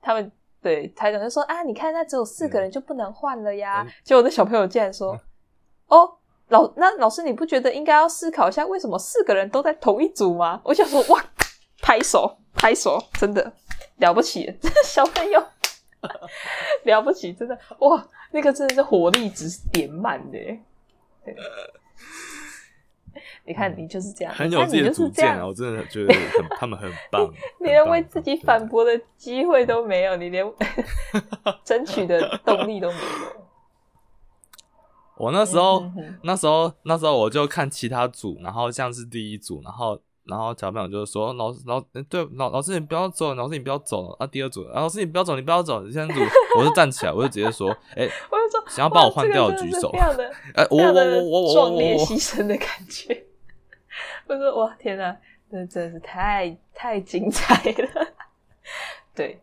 [0.00, 3.84] 他们对台长就说啊，你看那只有四个人就不能换了呀。
[3.86, 5.16] 嗯结果那小朋友竟然说，
[5.86, 6.16] 哦，
[6.48, 10.60] 老那老师你不觉得应该要思考一下，为什么四个人都在同一组吗？
[10.64, 11.24] 我想说哇，
[11.80, 13.52] 拍手拍手，真的
[13.98, 15.40] 了不起， 这小朋友
[16.84, 20.38] 了不起，真的哇，那个真的是火力值点满的
[23.44, 25.46] 你看，你就是这样，很有自己的主见啊！
[25.46, 27.28] 我真的觉得很他们很 棒，
[27.60, 30.44] 你连为自己反驳的机会都没有，你连
[31.64, 33.42] 争取的动力都没有。
[35.16, 35.84] 我那时候、
[36.22, 44.26] 那时候那时候我就看其他组，然后像是第一组，然后然后小朋友就说老师老师对老老师你不要走，老师你不要走啊。
[44.26, 45.84] 第二组，啊、老师你不要走，你不要走。
[45.84, 46.14] 第三组，
[46.58, 50.16] 我就站起来，我就直接说，哎、我就说想要把我换掉的举手这个真的是非。
[50.16, 53.24] 常的哎、我我我我我壮烈我我牺牲的感觉。
[54.28, 55.16] 我说哇天哪，
[55.50, 58.12] 这真的是太太精彩了。
[59.14, 59.40] 对，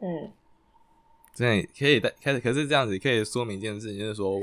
[0.00, 0.32] 嗯，
[1.34, 4.38] 真的可以带，可可是这样子可以说明一件事情，就是说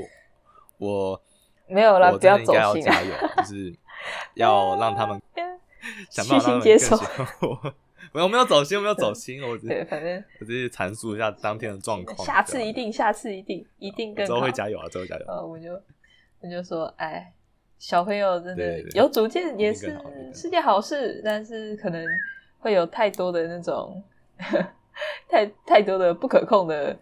[0.78, 1.20] 我
[1.68, 3.02] 没有啦，我不要走心啊加。
[3.02, 3.76] 油，就是
[4.34, 5.20] 要让他们
[6.10, 7.74] 想虚办法让他们心接受更喜欢我。
[8.12, 12.26] 没有没有走心，我没有走心，我只对，反正我只是阐述一下当天的状况。
[12.26, 14.32] 下次一定，下次一定，一定更之。
[14.32, 15.24] 后会加油啊，之后加油。
[15.28, 15.80] 呃，我就
[16.40, 17.32] 我就说，哎，
[17.78, 19.96] 小朋友真的有主见也是
[20.34, 22.04] 是件好事，但是可能
[22.58, 24.02] 会有太多的那种
[25.28, 26.98] 太太多的不可控的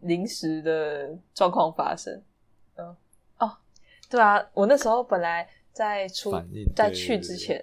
[0.00, 2.22] 临时的状况发生。
[2.74, 2.94] 嗯，
[3.38, 3.56] 哦，
[4.10, 6.32] 对啊，我那时候本来在出
[6.74, 7.62] 在去之前，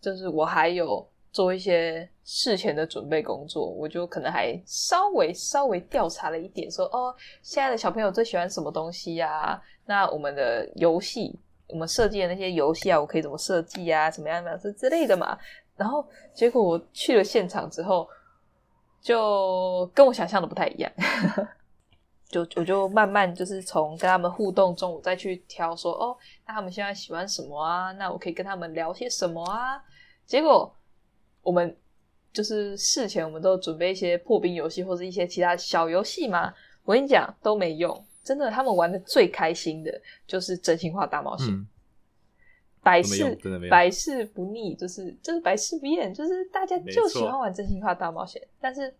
[0.00, 7.12] 就是我还有做一些事前的准备工作，我就可能还稍微稍微调查了一点说哦，
[7.42, 14.08] 现在的小朋友最喜欢什么东西呀、那我们的游戏，我们设计的那些游戏啊，我可以怎么设计啊？
[14.08, 15.36] 怎么样的是之类的嘛。
[15.76, 18.08] 然后结果我去了现场之后，
[19.02, 20.92] 就跟我想象的不太一样。
[22.28, 26.16] 就我就慢慢就是从跟他们互动中，我再去挑说哦，
[26.46, 27.92] 那他们现在喜欢什么啊？
[27.92, 29.82] 那我可以跟他们聊些什么啊？
[30.26, 30.74] 结果
[31.42, 31.76] 我们
[32.32, 36.52] 就是事前我们都准备一些破冰游戏或者一些其他小游戏嘛。
[36.84, 41.66] 我跟你讲都没用，真的，他们玩的最开心的就是真心话大冒险，嗯，
[42.80, 48.40] 百试用真的没用百试不腻，就是就是百试不厌，就是大家就喜欢玩真心话大冒险。
[48.60, 48.94] 但是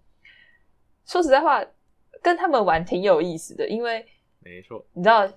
[1.04, 1.64] 说实在话，
[2.22, 4.04] 跟他们玩挺有意思的，因为
[4.40, 5.28] 没错，你知道，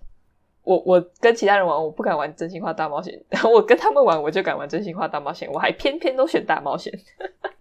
[0.63, 6.93] 我我跟其他人玩，我不敢玩真心话大冒险， 然后我跟他们玩，我就敢玩真心话大冒险，我还偏偏都选大冒险，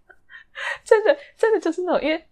[0.83, 2.23] 真的真的就是那种，因为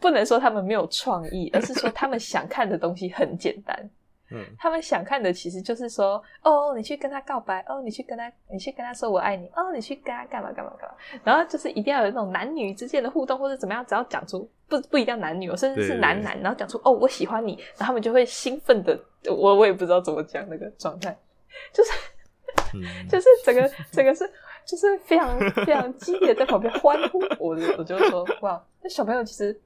[0.00, 3.90] 不能说他们没有创意，而是说他们想看的东西很简单，
[4.34, 21.16] 嗯，他们想看的其实就是说，哦，你去跟他告白，哦，你去跟他，你去跟他说我爱你，哦，你去跟他干嘛干嘛干嘛，然后就是一定要有那种男女之间的互动，或者怎么样，只要讲出不不一定要男女哦，甚至是男男，然后讲出哦我喜欢你，然后他们就会兴奋的，我我也不知道怎么讲那个状态，
[21.72, 21.92] 就是
[22.74, 24.28] 嗯，就是整个整个是
[24.64, 29.58] 就是非常非常激烈的在旁边欢呼，我我就说哇，那小朋友其实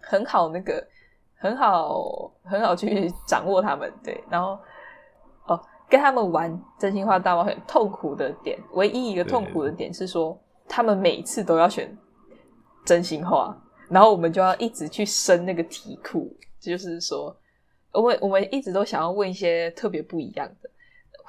[0.00, 0.86] 很好那个
[1.38, 4.58] 很好很好去掌握他们对，然后
[5.46, 11.96] 哦跟他们玩真心话大冒险痛苦的点，唯一一个痛苦的点是说他们每次都要选
[12.84, 13.56] 真心话，
[13.88, 17.34] 然后我们就要一直去升那个题库，就是说
[17.92, 20.70] 我们我们一直都想要问一些特别不一样的。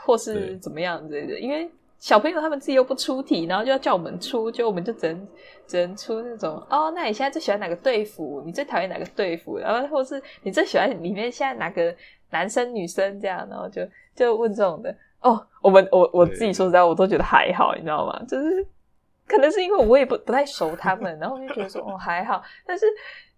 [0.01, 1.69] 或是怎么样之类的，因为
[1.99, 5.27] 小朋友他们自己又不出题，然后就要叫我们出，就我们就只能
[5.67, 8.41] 只能出那种哦，那你现在最喜欢哪个队服？
[8.45, 9.57] 你最讨厌哪个队服？
[9.57, 11.93] 然后或是你最喜欢里面现在哪个
[12.31, 13.81] 男生女生这样，然后就
[14.15, 15.45] 就问这种的哦。
[15.61, 18.17] 我们我我自己说实在，我都觉得还好，你知道吗？
[18.25, 18.65] 就是
[19.27, 22.85] 可能是因为我也不不太熟他们，然后我就觉得说哦还好，但是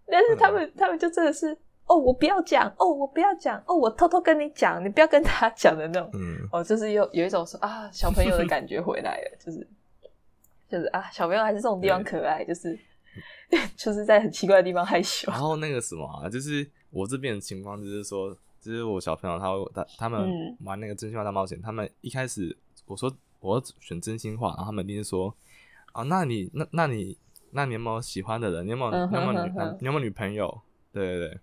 [0.05, 1.57] 但是他们他们就真的是
[1.91, 6.09] 哦我不要讲哦我不要讲哦我偷偷跟你讲，你不要跟他讲的那种。
[6.13, 9.67] 嗯，哦，就是有有一种说啊，小朋友的感觉回来了，就是
[10.69, 12.79] 就是啊，小朋友还是这种地方可爱，就是
[13.75, 15.37] 就是在很奇怪的地方害羞然。
[15.39, 23.11] 后那个什么啊，就是我这边的情况，就是说，就是我小朋友他会他他们嗯玩那个真心话大冒险，他们一开始我说
[23.41, 25.35] 我要选真心话，然后他们一定是说
[25.91, 27.17] 啊，那你那那你
[27.51, 28.65] 那你有没有喜欢的人？
[28.65, 30.61] 你有没有嗯你有没有女男你有没有女朋友？
[30.93, 31.39] 对对对，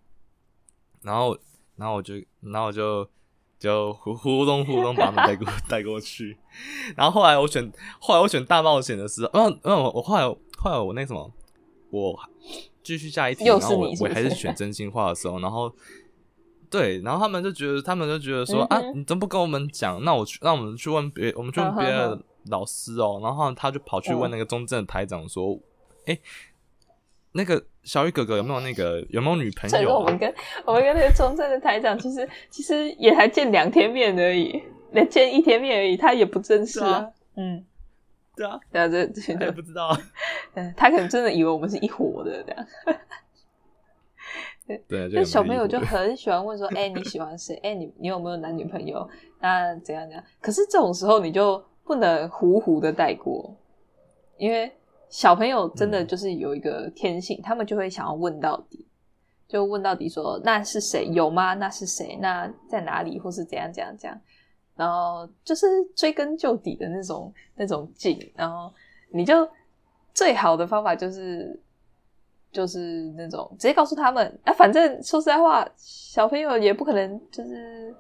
[1.03, 1.37] 然后
[1.77, 3.09] 然后我就然后我就。
[3.61, 6.39] 就互互动互动把他们带过 带过去，
[6.95, 7.69] 然后后来我选
[7.99, 10.23] 后来我选大冒险的时候，嗯嗯，我我后来
[10.57, 11.29] 后来我那什么，
[11.91, 12.17] 我
[12.85, 15.75] 继续下一题，又然后我我还是选真心话的时候，然后
[16.71, 20.01] 对，然后他们就觉得他们就觉得说、嗯啊，你怎么不跟我们讲？
[20.05, 22.17] 那我去那我们去问别我们去问别的
[22.51, 25.59] 老师哦，然后他就跑去问嗯那个中正的台长说，
[26.07, 26.17] 哎、
[27.33, 30.19] 那个小雨哥哥有没有那个有没有女朋友、我们？
[30.19, 34.63] 跟我们跟那个中正的台长，其实其实也还见两天面而已，
[34.93, 37.13] 连见一天面而已，他也不正式啊对啊。
[37.37, 37.65] 嗯，
[38.37, 38.99] 对啊，对啊，这
[39.45, 39.97] 也不知道。
[40.55, 42.67] 嗯，他可能真的以为我们是一伙的这样。
[44.87, 47.55] 对，就小朋友就很很喜欢问说：“哎、你喜欢谁？
[47.63, 49.09] 哎、你你有没有男女朋友？
[49.41, 53.57] 那怎样怎样？”可是这种时候你就不能糊糊的带过，
[54.37, 54.71] 因为
[55.11, 58.87] 小朋友真的嗯就是有一个天性，他们就会想要问到底。
[59.49, 61.55] 就问到底说那是谁有吗？
[61.55, 62.19] 那是谁？
[62.21, 63.19] 那在哪里？
[63.19, 64.21] 或是怎样怎样怎样？
[64.77, 68.73] 然后就是追根究底的那种那种劲，然后
[69.11, 69.49] 你就
[70.13, 71.59] 最好的方法就是
[72.53, 77.95] 就是那种直接告诉他们啊，反正说实在话，小朋友也不可能就是。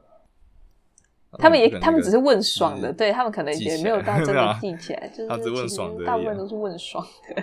[1.32, 7.04] 他们也，他们只是问爽的，对他们可能也没有到真的记起来，就是其实大部分都是问爽
[7.34, 7.42] 的，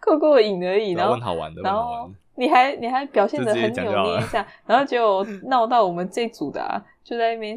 [0.00, 0.92] 过过瘾而已。
[0.92, 7.56] 然后好玩的，然后你还你还表现的很扭捏一下，然后结果 闹到我们这组的啊，就在那边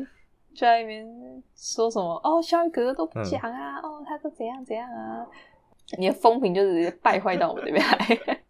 [0.54, 1.08] 就在那边
[1.56, 5.26] 说什么哦，小雨哥哥都不讲啊，哦，他都怎样怎样啊，
[5.98, 8.42] 你的风评就直接败坏到我们这边来。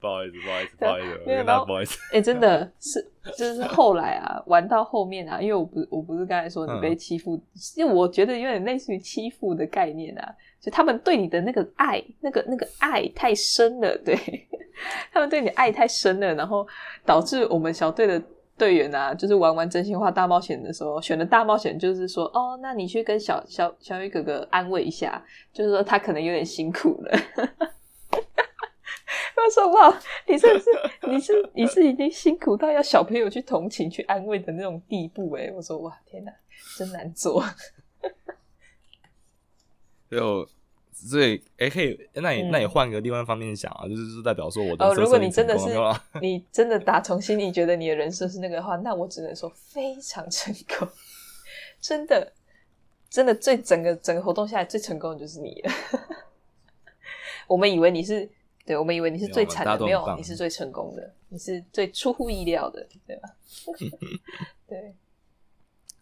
[0.02, 1.98] 不好意思，不好意思，不好意思，跟大家不好意思。
[2.12, 7.38] 哎，真的是，就是后来啊，玩到后面啊，因为我不，我不是刚才说你被欺负，
[7.76, 14.16] 因为我觉得有点类似于欺负的概念啊，就他们对你的那个爱，那个那个爱太深了， 对
[15.12, 16.66] 他们对你爱太深了，然后
[17.04, 18.22] 导致我们小队的
[18.56, 25.22] 队员啊，就是玩完真心话大冒险的时候，选的大冒险就是说，哦，那你去跟小小小雨哥哥安慰一下，
[25.52, 27.18] 就是说他可能有点辛苦了。
[29.44, 30.70] 我说哇，你是不是
[31.08, 35.50] 你是你是已经辛苦到要小朋友去同情去安慰的那种地步哎！
[35.54, 36.32] 我说哇，天哪，
[36.76, 37.44] 真难做。
[40.10, 40.46] 就
[40.92, 45.68] 所以哎，可以，那你那你换个另外一方面想啊，就是代表说我的哦，如果你真的是
[46.20, 50.88] 你真的打从心里觉得你的人设是那个的话，那我只能说非常成功，
[51.80, 52.32] 真的
[53.08, 55.72] 真的最整个整个活动下来最成功的就是你了。
[57.48, 58.28] 我们以为你是。
[58.66, 63.28] 对，我们以为你是最惨的，没有，你是最成功的，你是最出乎意料的，对吧？
[64.68, 64.94] 对，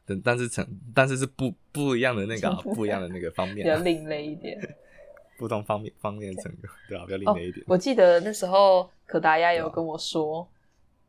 [0.05, 4.59] 但但是成，但是是不不一样的那个 不一样的那个方面，比较另类一点，
[5.39, 7.05] 不同方面方面成功，对吧？
[7.07, 7.65] 比较另类一点。
[7.69, 10.47] 我记得那时候可达鸭有跟我说，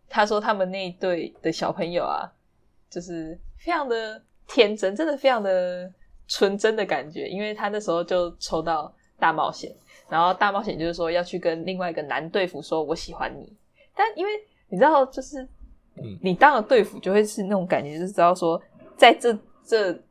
[0.08, 2.32] 他说他们那一队的小朋友啊，
[2.90, 5.92] 就是非常的天真，真的非常的
[6.28, 9.76] 纯真的感觉，因为他那时候就抽到大冒险。
[10.10, 13.56] 然后大冒险就是说要去跟另外一个男队服说“我喜欢你”，
[13.96, 14.32] 但因为
[14.68, 15.48] 你知道，就是
[16.22, 18.60] 你当了队服就会是那种感觉，就是知道说
[18.98, 20.02] 在这这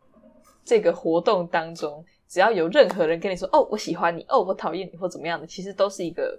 [0.65, 6.39] 这个活动当中，只要有任何人跟你说“哦，我喜欢你”，“哦，我讨厌你”或怎么样的，其实都是一个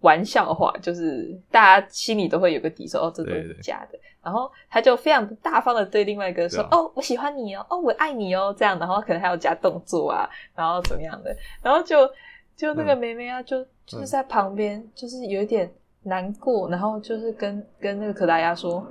[0.00, 3.98] 玩笑话，就是大家心里都会有个底，说“哦，这都是假的”。
[4.20, 12.10] 然后他就非常大方的对另外一个说：“哦，我喜欢你哦，哦，我爱你哦。”这样，然后可能还要加动作啊，然后怎么样的，然后就。
[12.58, 18.84] 就那个妹妹啊，就就是在旁边，就是有一点难过，然后就是跟跟那个可达鸭说：“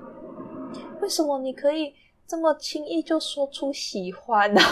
[1.03, 1.93] 为什么你可以
[2.25, 4.61] 这么轻易就说出喜欢呢？”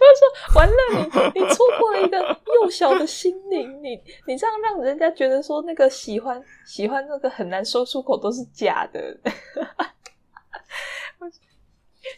[0.00, 0.26] 我说
[0.56, 1.00] ：“完了，你
[1.38, 9.14] 你错过了一个幼小的心灵，你你这样让人家觉得说那个喜欢喜欢那个很难说出口都是假的。”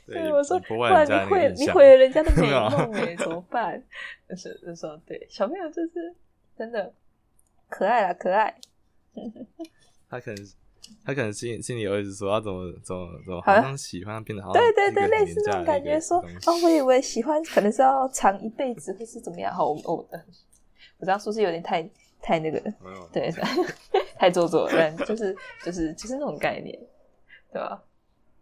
[0.06, 3.82] 对，我说，不然你毁你毁了人家的 美梦 哎，怎么办？
[4.28, 6.14] 就是就说，对，小朋友就是
[6.56, 6.92] 真的
[7.68, 8.54] 可爱啦，可爱。
[10.08, 10.46] 他可能
[11.04, 15.98] 他可能心心里有一直说，他怎么怎么怎么好像喜欢变得好，对对对，类似那种感觉。
[16.00, 19.52] 说哦，我以为喜欢可能是要长一辈子，或是怎么样？
[19.52, 20.08] 好，我我
[20.98, 21.82] 我这样说是有点太
[22.20, 22.60] 太那个，
[23.12, 23.32] 对，
[24.16, 26.78] 太做作，但就是就是就是那种概念，
[27.52, 27.82] 对吧？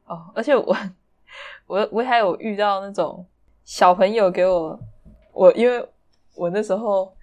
[0.07, 0.77] 哦，而且我。
[1.71, 3.25] 我我还有遇到那种
[3.65, 4.77] 小朋友给我，
[5.33, 5.89] 我因为
[6.35, 7.15] 我那时候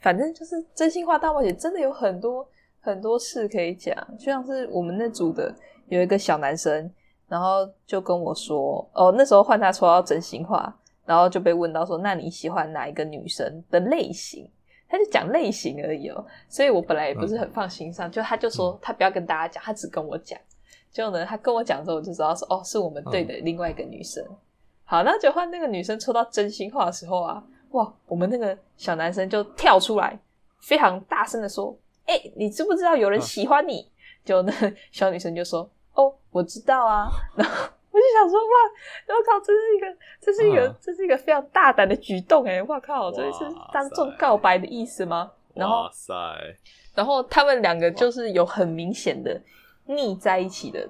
[0.00, 2.48] 反正就是真心话大冒险，真的有很多
[2.80, 5.54] 很多事可以讲，就像是我们那组的
[5.88, 6.90] 有一个小男生，
[7.28, 10.74] 然后就跟我说，哦，那时候换他抽到真心话，
[11.04, 14.50] 然后就被问到说，那你喜欢哪一个女生的类型？
[14.88, 20.40] 他就讲类型而已哦，所以我本来也不是很放心上，就他就说他不要跟大家讲，他只跟我讲。
[20.92, 24.24] 就呢，他跟我讲之后，我就知道说，哦，是我们队的另外一个女生。
[24.84, 30.18] 好，那就换那个女生抽到真心话的时候啊，哇，我们那个小男生就跳出来，
[30.60, 31.76] 非常大声的说
[32.06, 33.88] ：“哎，你知不知道有人喜欢你？”
[34.24, 34.52] 就那
[34.90, 37.08] 小女生就说：“哦，我知道啊。
[37.36, 37.54] ”然后
[37.92, 38.56] 我就想说：“哇，
[39.06, 39.86] 我靠，这是一个，
[40.20, 42.60] 这是一个，这是一个非常大胆的举动哎！
[42.60, 45.88] 我靠，这是当众告白的意思吗？”然后，
[46.94, 49.40] 然后他们两个就是有很明显的。
[49.96, 50.88] 腻在一起的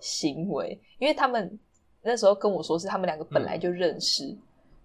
[0.00, 1.58] 行为，因为他们
[2.02, 4.36] 那时候跟我说是他们两个本来就认识，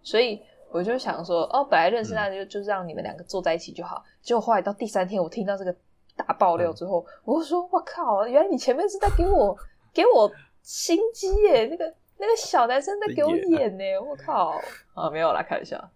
[0.02, 4.04] 所以我就想说，哦，本来认识那就就让你们两个坐在一起就好。
[4.22, 5.76] 结果后来到第三天，我听到这个
[6.16, 9.58] 大爆料之后，我就说，我靠，原来你前面是在给我
[9.94, 11.68] 给我心机耶！
[11.68, 14.60] 那个那个小男生在给我演呢，我靠
[14.94, 15.90] 啊， 没有啦，开玩笑，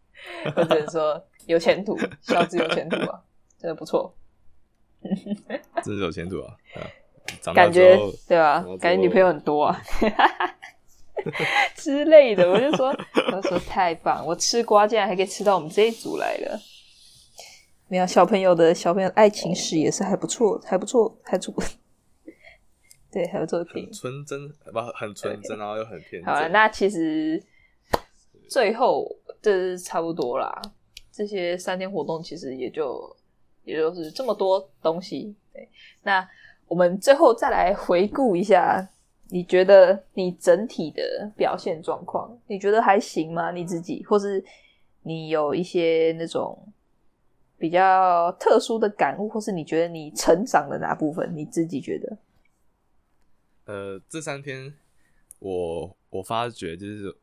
[0.56, 3.22] 我只能说有前途，小子有前途啊。
[3.62, 4.12] 真的不错，
[5.84, 6.58] 真是有前途啊！
[7.54, 9.82] 感觉对吧、感觉女朋友很多啊
[11.76, 16.60] 之类的，我就说，我就说太棒，我吃瓜竟然还可以吃到我们这一组来了。
[17.88, 21.54] 没有小朋友的小朋友的爱情史也是还不错，还不错，还不错。
[23.12, 23.92] 对，还不错听很。
[23.92, 26.24] 纯真，不很纯真，然后又很天真。
[26.24, 27.44] 好了，那其实
[28.50, 29.06] 最后
[29.42, 30.62] 这是差不多啦。
[31.12, 33.14] 这些三天活动其实也就
[33.64, 35.36] 也就是这么多东西。
[35.54, 35.68] 对，
[36.04, 36.26] 那
[36.72, 38.90] 我们最后再来回顾一下，
[39.28, 43.52] 你觉得你整体的表现状况，你觉得还行吗？
[43.52, 44.42] 你自己，或是
[45.02, 46.58] 你有一些那种
[47.58, 52.18] 比较特殊的感悟，或是你觉得你成长的哪部分，你自己觉得？
[53.66, 54.74] 呃，这三天
[55.40, 57.14] 我我发觉就是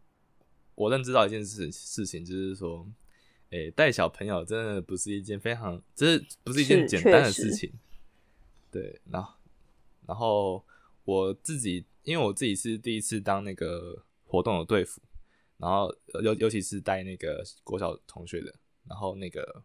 [0.74, 2.86] 我认知到一件事事情，就是说，
[3.48, 7.72] 诶、带小朋友真的不是一件非常，这不是一件简单的事情。
[8.70, 9.32] 对，然后
[10.08, 10.64] 然后
[11.04, 15.02] 我自己，因为我自己是第一次当那个活动的队服，
[15.58, 18.54] 然后呃尤尤其是带那个国小同学的，
[18.88, 19.62] 然后那个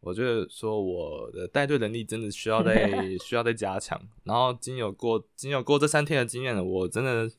[0.00, 2.90] 我觉得说我的带队能力真的需要再
[3.22, 4.00] 需要再加强。
[4.24, 7.30] 然后经有过经有过这三天的经验了，我真的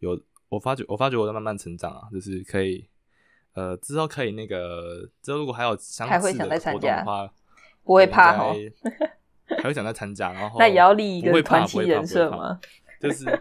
[0.00, 2.84] 有我发觉我发觉我在慢慢成长啊，就是可以
[3.52, 7.32] 呃之后可以那个之后如果还有相似的活动的话，
[7.84, 8.52] 不会怕哦？
[9.48, 12.60] 该还会想再参加，然后那也要立一个团体人设吗？
[13.00, 13.24] 就是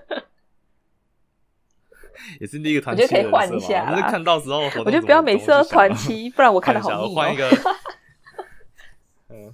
[2.39, 7.09] 也是立一个团我觉得可以换一下啦就是看到时候我觉得不要每次都团期， 不然我看的好腻哦。
[7.09, 7.47] 我换一个，
[9.29, 9.53] 嗯，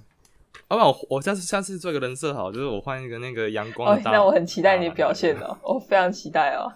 [0.68, 4.00] 要不然我我下次下次做一个人设好，就是我换一个那个阳光。
[4.04, 6.72] 那我很期待你的表现哦，我非常期待哦。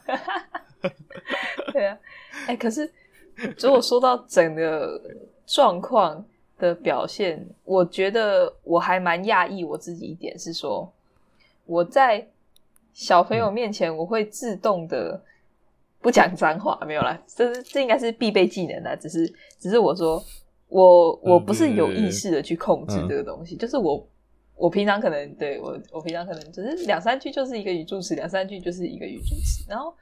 [1.72, 1.98] 对啊，
[2.46, 2.90] 哎、可是
[3.58, 5.00] 如果说到整个
[5.46, 6.24] 状况
[6.58, 10.92] 的表现，我觉得我还蛮讶异我自己一点是说，
[11.66, 12.26] 我在
[12.92, 15.22] 小朋友面前我会自动的
[16.00, 20.22] 不讲脏话，没有啦，这是这应该是必备技能啦，只是只是我说
[20.68, 23.08] 我我嗯不是有意识的去控制嗯。
[23.08, 24.06] 这个东西，就是我
[24.56, 29.94] 我平常可能对我我平常可能只是两三句就是一个语助词，两三句就是一个语助词，然后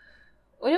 [0.58, 0.76] 我就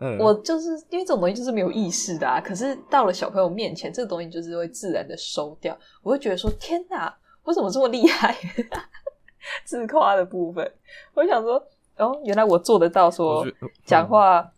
[0.00, 8.36] 嗯，我就是因为这种东西就是没有意识的啊，可是到了小朋友面前，这个东西就是会自然的收掉，我会觉得说天哪，我怎么这么厉害？
[9.64, 10.72] 自夸的部分，
[11.14, 11.54] 我想说
[11.96, 13.46] 哦，原来我做得到我说
[13.84, 14.48] 讲话，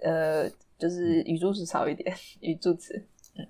[0.00, 2.94] 呃，就是语助词少一点，语助词，
[3.36, 3.46] 嗯。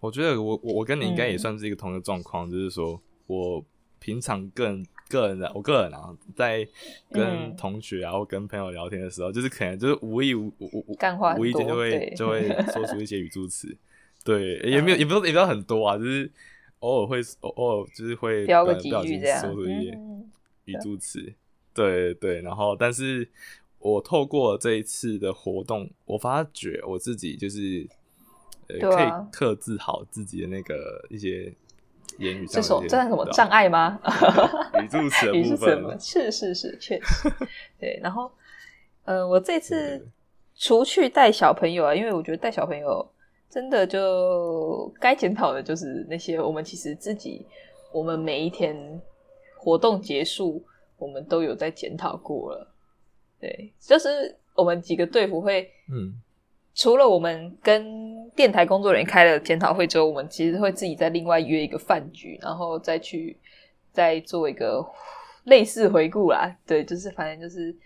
[0.00, 1.38] 我觉得我我我跟你应该也嗯。
[1.38, 3.62] 算是一个同一个状况，就是说我
[3.98, 6.66] 平常个人个人的我个人啊，在
[7.10, 7.56] 跟嗯。
[7.56, 10.84] 同学啊或跟朋友聊天的时候，就是可能就是无意无无
[11.38, 13.76] 无意间就会就会说出一些语助词，
[14.22, 16.30] 对，也没有也不是也不要很多啊，就是
[16.80, 20.30] 偶尔会偶偶尔就是会不小心说出一些嗯，
[20.66, 21.32] 语助词，
[21.74, 23.28] 对对，然后但是
[23.78, 27.88] 我透过这一次的活动，我发觉我自己就是
[28.68, 31.50] 呃、可以克制好自己的那个一些
[32.18, 33.98] 言语这上的一些种这算什么障碍吗？
[34.82, 35.96] 语助词的部语助词分，吗？
[35.98, 37.30] 是是是，确实，
[37.80, 37.98] 对。
[38.02, 38.30] 然后，
[39.04, 40.06] 呃，我这次
[40.56, 43.06] 除去带小朋友啊，因为我觉得带小朋友
[43.48, 47.46] 真的就该检讨的就是那些我们其实自己，
[47.92, 49.00] 我们每一天
[49.56, 50.62] 活动结束，
[50.98, 52.68] 我们都有在检讨过了。
[53.40, 56.12] 对，就是我们几个队服会嗯
[56.78, 63.36] 除了我们跟电台工作人员开了检讨会之后，我们其实会自己再另外约一个饭局，然后再去
[63.90, 64.86] 再做一个
[65.46, 66.56] 类似回顾啦。
[66.64, 67.76] 对，就是反正就是，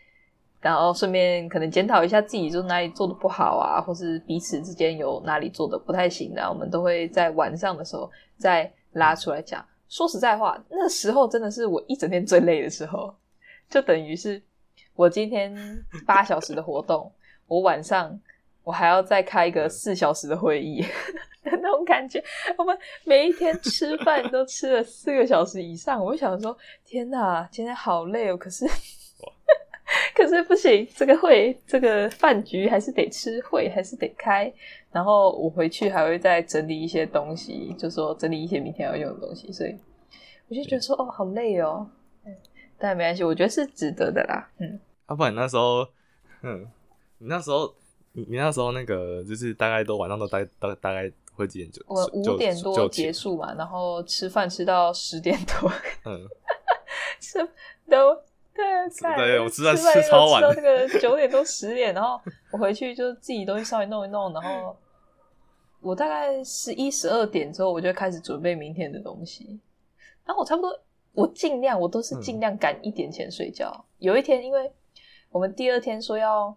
[0.60, 9.64] 然后顺便可能检讨一下自己就哪里做的不好啊，或是彼此之间有哪里做的不太行的啊，我们都会在晚上的时候再拉出来讲。
[9.88, 13.14] 说实在话，那时候真的是我一整天最累的时候，
[13.70, 14.42] 就等于是
[14.92, 15.56] 我今天
[16.04, 17.10] 八小时的活动，
[17.46, 18.20] 我晚上。
[18.64, 20.82] 我还要再开一个四小时的会议
[21.42, 22.22] 的那种感觉。
[22.56, 28.36] 我们每一天吃饭都吃了四个小时以上，我就想说：天哪，今天好累哦！
[28.36, 28.64] 可是，
[30.14, 34.52] 可是不行，这个会，这个饭局还是得吃，会还是得开。
[34.90, 39.76] 然后我回去还会再整理一些东西，就说整理一些明天要用的东西，所以
[40.48, 41.88] 我就觉得说：哦，好累哦。
[42.24, 42.36] 嗯，
[42.78, 44.48] 但没关系，我觉得是值得的啦。
[44.58, 45.86] 嗯，要、不然你那时候，
[46.42, 46.66] 嗯，
[47.18, 47.74] 你那时候
[48.12, 55.70] 你你那时候那个就是大概都晚上都大大大概会几点就我五点多结束嘛，然后吃饭吃到十点多，
[56.04, 56.26] 嗯，
[57.20, 57.38] 吃
[57.88, 58.14] 都
[58.54, 58.64] 对
[59.00, 64.76] 干对我吃饭吃超晚吃到那个九点多十点，然后我回去就自己东西稍微弄一弄，然后
[65.80, 69.58] 我大概十一十二点之后，我就开始准备明天的东西。
[70.24, 70.78] 然后我差不多，
[71.12, 73.84] 我尽量我都是尽量赶一点前睡觉。
[73.98, 74.70] 有一天，因为
[75.30, 76.54] 我们第二天说要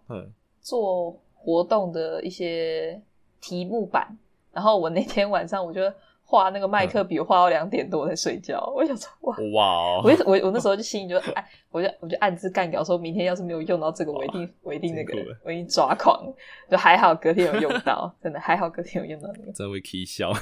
[0.60, 3.00] 做活动的一些
[3.40, 4.18] 题目板，
[4.52, 5.80] 然后我那天晚上我就。
[6.28, 8.60] 画那个麦克笔，画到两点多才睡觉。
[8.74, 10.02] 我想说，哇哇！
[10.02, 16.20] 我我我那时候就心里就哎，我就我就暗自干掉，说明天要是没有用到这个，我一定我一定那个我一定抓狂。
[16.68, 19.52] 就还好隔天有用到，真的还好隔天有用到那个。
[19.52, 20.32] 真会气笑。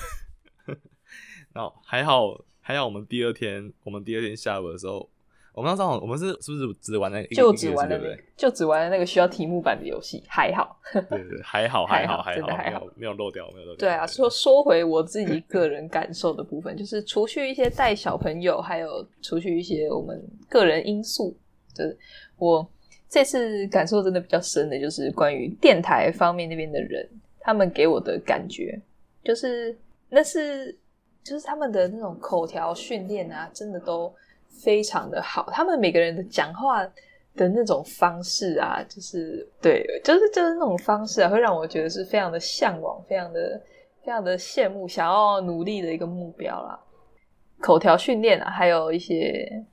[1.52, 5.10] 然后还好还好，我们第二天我们第二天下午的时候。
[5.54, 7.28] 我们那时候，我们是是不是只玩那个？
[7.34, 10.76] 就只玩那个，就只玩那个需要题目版的游戏，还好。
[10.92, 13.88] 对对，还好，还好，还好，还好，没有漏掉，没有漏掉。
[13.88, 21.36] 对啊，说说回我自己个人感受的部分，就是除去一些带小朋友，还有除去一些我们个人因素，
[21.72, 21.96] 就是
[22.36, 22.68] 我
[23.08, 28.76] 这次感受真的比较深的，就是关于电台方面那边的人，他们给我的感觉，
[29.22, 29.78] 就是
[30.08, 30.76] 那是
[31.22, 34.12] 就是他们的那种口条训练啊，真的都。
[34.62, 36.84] 非常的好，他们每个人的讲话
[37.36, 43.60] 的那种方式啊，就是对，就是就是那种方式啊，会让我觉得是非常的向往，非常的
[44.02, 46.78] 非常的羡慕，想要努力的一个目标啦。
[47.60, 49.64] 口条训练啊，还有一些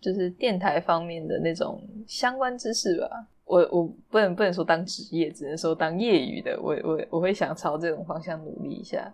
[0.00, 3.26] 就是电台方面的那种相关知识吧。
[3.44, 6.58] 我我不能不能说当职业，只能说当业余的。
[6.62, 9.12] 我我我会想朝这种方向努力一下，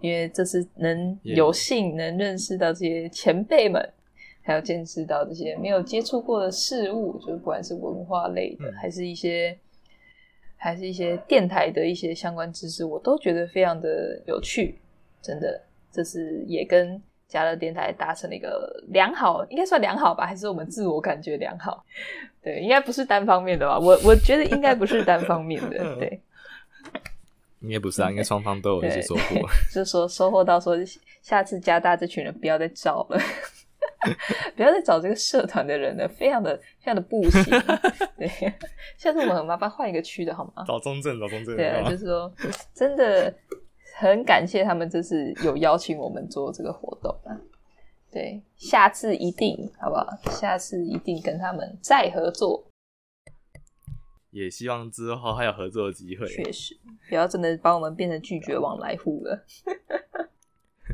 [0.00, 3.82] 因为这是能有幸能认识到这些前辈们。
[4.48, 9.54] 还有见识到这些没有接触过的事物，就是不管是文化类的，还是一些，
[10.56, 14.78] 还是一些电台的一些相关知识，我都觉得非常的有趣。
[15.20, 15.60] 真的，
[15.92, 20.24] 这是也跟加乐电台达成了一个良好，应该算良好吧？
[20.24, 21.84] 还是我们自我感觉良好？
[22.42, 23.78] 对，应该不是单方面的吧？
[23.78, 26.18] 我我觉得应该不是单方面的， 对，
[27.60, 29.46] 应该不是啊，应该双方都有一些收获。
[29.70, 30.74] 就是说，收获到说，
[31.20, 33.20] 下次加大这群人不要再找了。
[34.54, 37.42] 不要再找这个社团的人了，非常的非常的不行。
[38.16, 38.28] 对，
[38.96, 40.64] 下次我们很麻烦换一个区的好吗？
[40.66, 41.56] 找中正，找中正。
[41.56, 42.32] 对，就是说，
[42.74, 43.32] 真的
[43.96, 47.34] 很感谢他们这次有邀请我们做这个活动啊。
[48.10, 50.06] 对，下次一定好不好？
[50.30, 52.64] 下次一定跟他们再合作。
[54.30, 56.26] 也希望之后还有合作的机会。
[56.26, 56.76] 确实，
[57.08, 59.44] 不要真的把我们变成拒绝往来户了。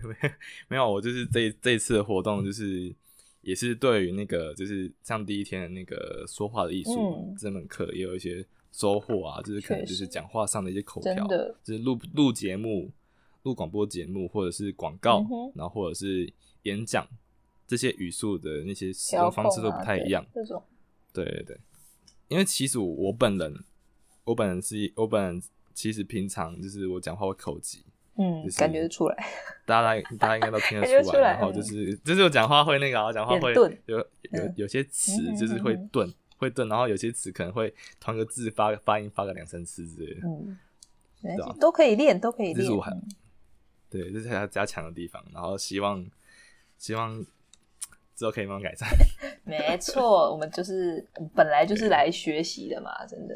[0.68, 2.94] 没有，我就是这这一次的活动，就是
[3.42, 9.42] 也是对于那个，就是像第一天的那个说话的艺术这门课，也有一些收获啊。
[9.42, 11.26] 就是可能就是讲话上的一些口条，
[11.62, 12.90] 就是录录节目、
[13.42, 15.24] 录广播节目，或者是广告，
[15.54, 16.32] 然后或者是
[16.62, 17.06] 演讲
[17.66, 20.24] 这些语速的那些使用方式都不太一样。
[20.34, 20.62] 这种，
[21.12, 21.58] 对对对，
[22.28, 23.64] 因为其实我本人，
[24.24, 25.42] 我本人是，我本人
[25.72, 27.84] 其实平常就是我讲话会口急。
[28.16, 29.26] 嗯，感觉得出来，
[29.66, 31.32] 大家大家应该都听得出来。
[31.32, 33.52] 然后就是，就是我讲话会那个，讲话会
[33.86, 33.98] 有
[34.30, 40.20] 有有些词就是会顿，会顿，然后有些词可能会同一个字发发音发个两三次之类的。
[40.26, 40.56] 嗯，
[41.22, 42.56] 对，都可以练，都可以练。
[42.56, 42.84] 这是我
[43.90, 45.20] 对，这是要加强的地方。
[45.32, 46.04] 然后希望
[46.78, 47.24] 希望
[48.14, 48.88] 之后可以慢慢改善。
[49.42, 51.04] 没错，我们就是
[51.34, 53.34] 本来就是来学习的嘛，真的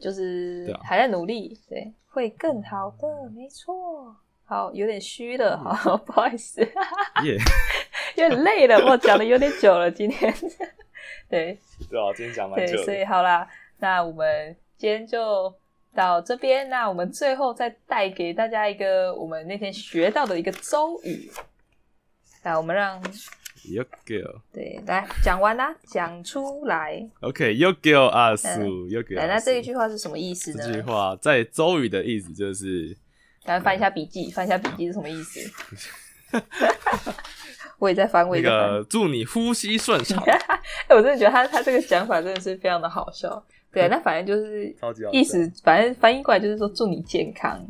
[0.00, 1.92] 就是还在努力，对。
[2.12, 4.14] 会更好的，没错。
[4.44, 6.60] 好，有点虚了，好，不好意思，
[8.16, 10.32] 有点累了，我讲的有点久了，今天。
[11.28, 11.58] 对，
[11.88, 12.76] 对啊，今天讲蛮久。
[12.76, 13.48] 对，所以好啦，
[13.78, 15.52] 那我们今天就
[15.94, 16.68] 到这边。
[16.68, 21.30] 那我们最后再带给大家一个我们那天学到的一个周语。
[22.42, 23.02] 来，我们让。
[23.64, 27.08] You girl，对，来讲完啦，讲出来。
[27.20, 28.48] OK，You girl 阿苏
[28.88, 29.16] ，You girl。
[29.16, 30.64] 来，那这一句话是什么意思呢？
[30.66, 32.96] 这句话在周语的意思就是，
[33.44, 35.40] 赶快翻一下笔记，翻一下笔记是什么意思？
[37.78, 38.84] 我也在翻，我也在翻。
[38.88, 40.22] 祝你呼吸顺畅。
[40.26, 43.40] 哎，我真的觉得他他这个讲法真的是非常的好笑。
[43.72, 44.74] 对，那反正就是
[45.12, 47.64] 意思，反正翻译过来就是说祝你健康，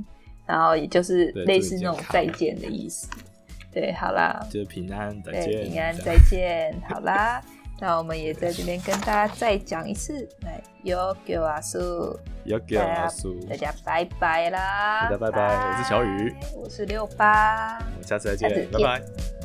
[0.47, 3.07] 然后也就是类似那种再见的意思。
[3.73, 7.41] 对，好啦，就平安再见，平安再见， 好啦，
[7.81, 11.79] 那我们也在这边跟大家再讲一次，来，Yo Yo 阿叔
[12.45, 19.42] ，Yo Yo 阿叔，大家拜拜啦，大家拜拜，我是小雨，我是六八，我们下次再见，拜拜。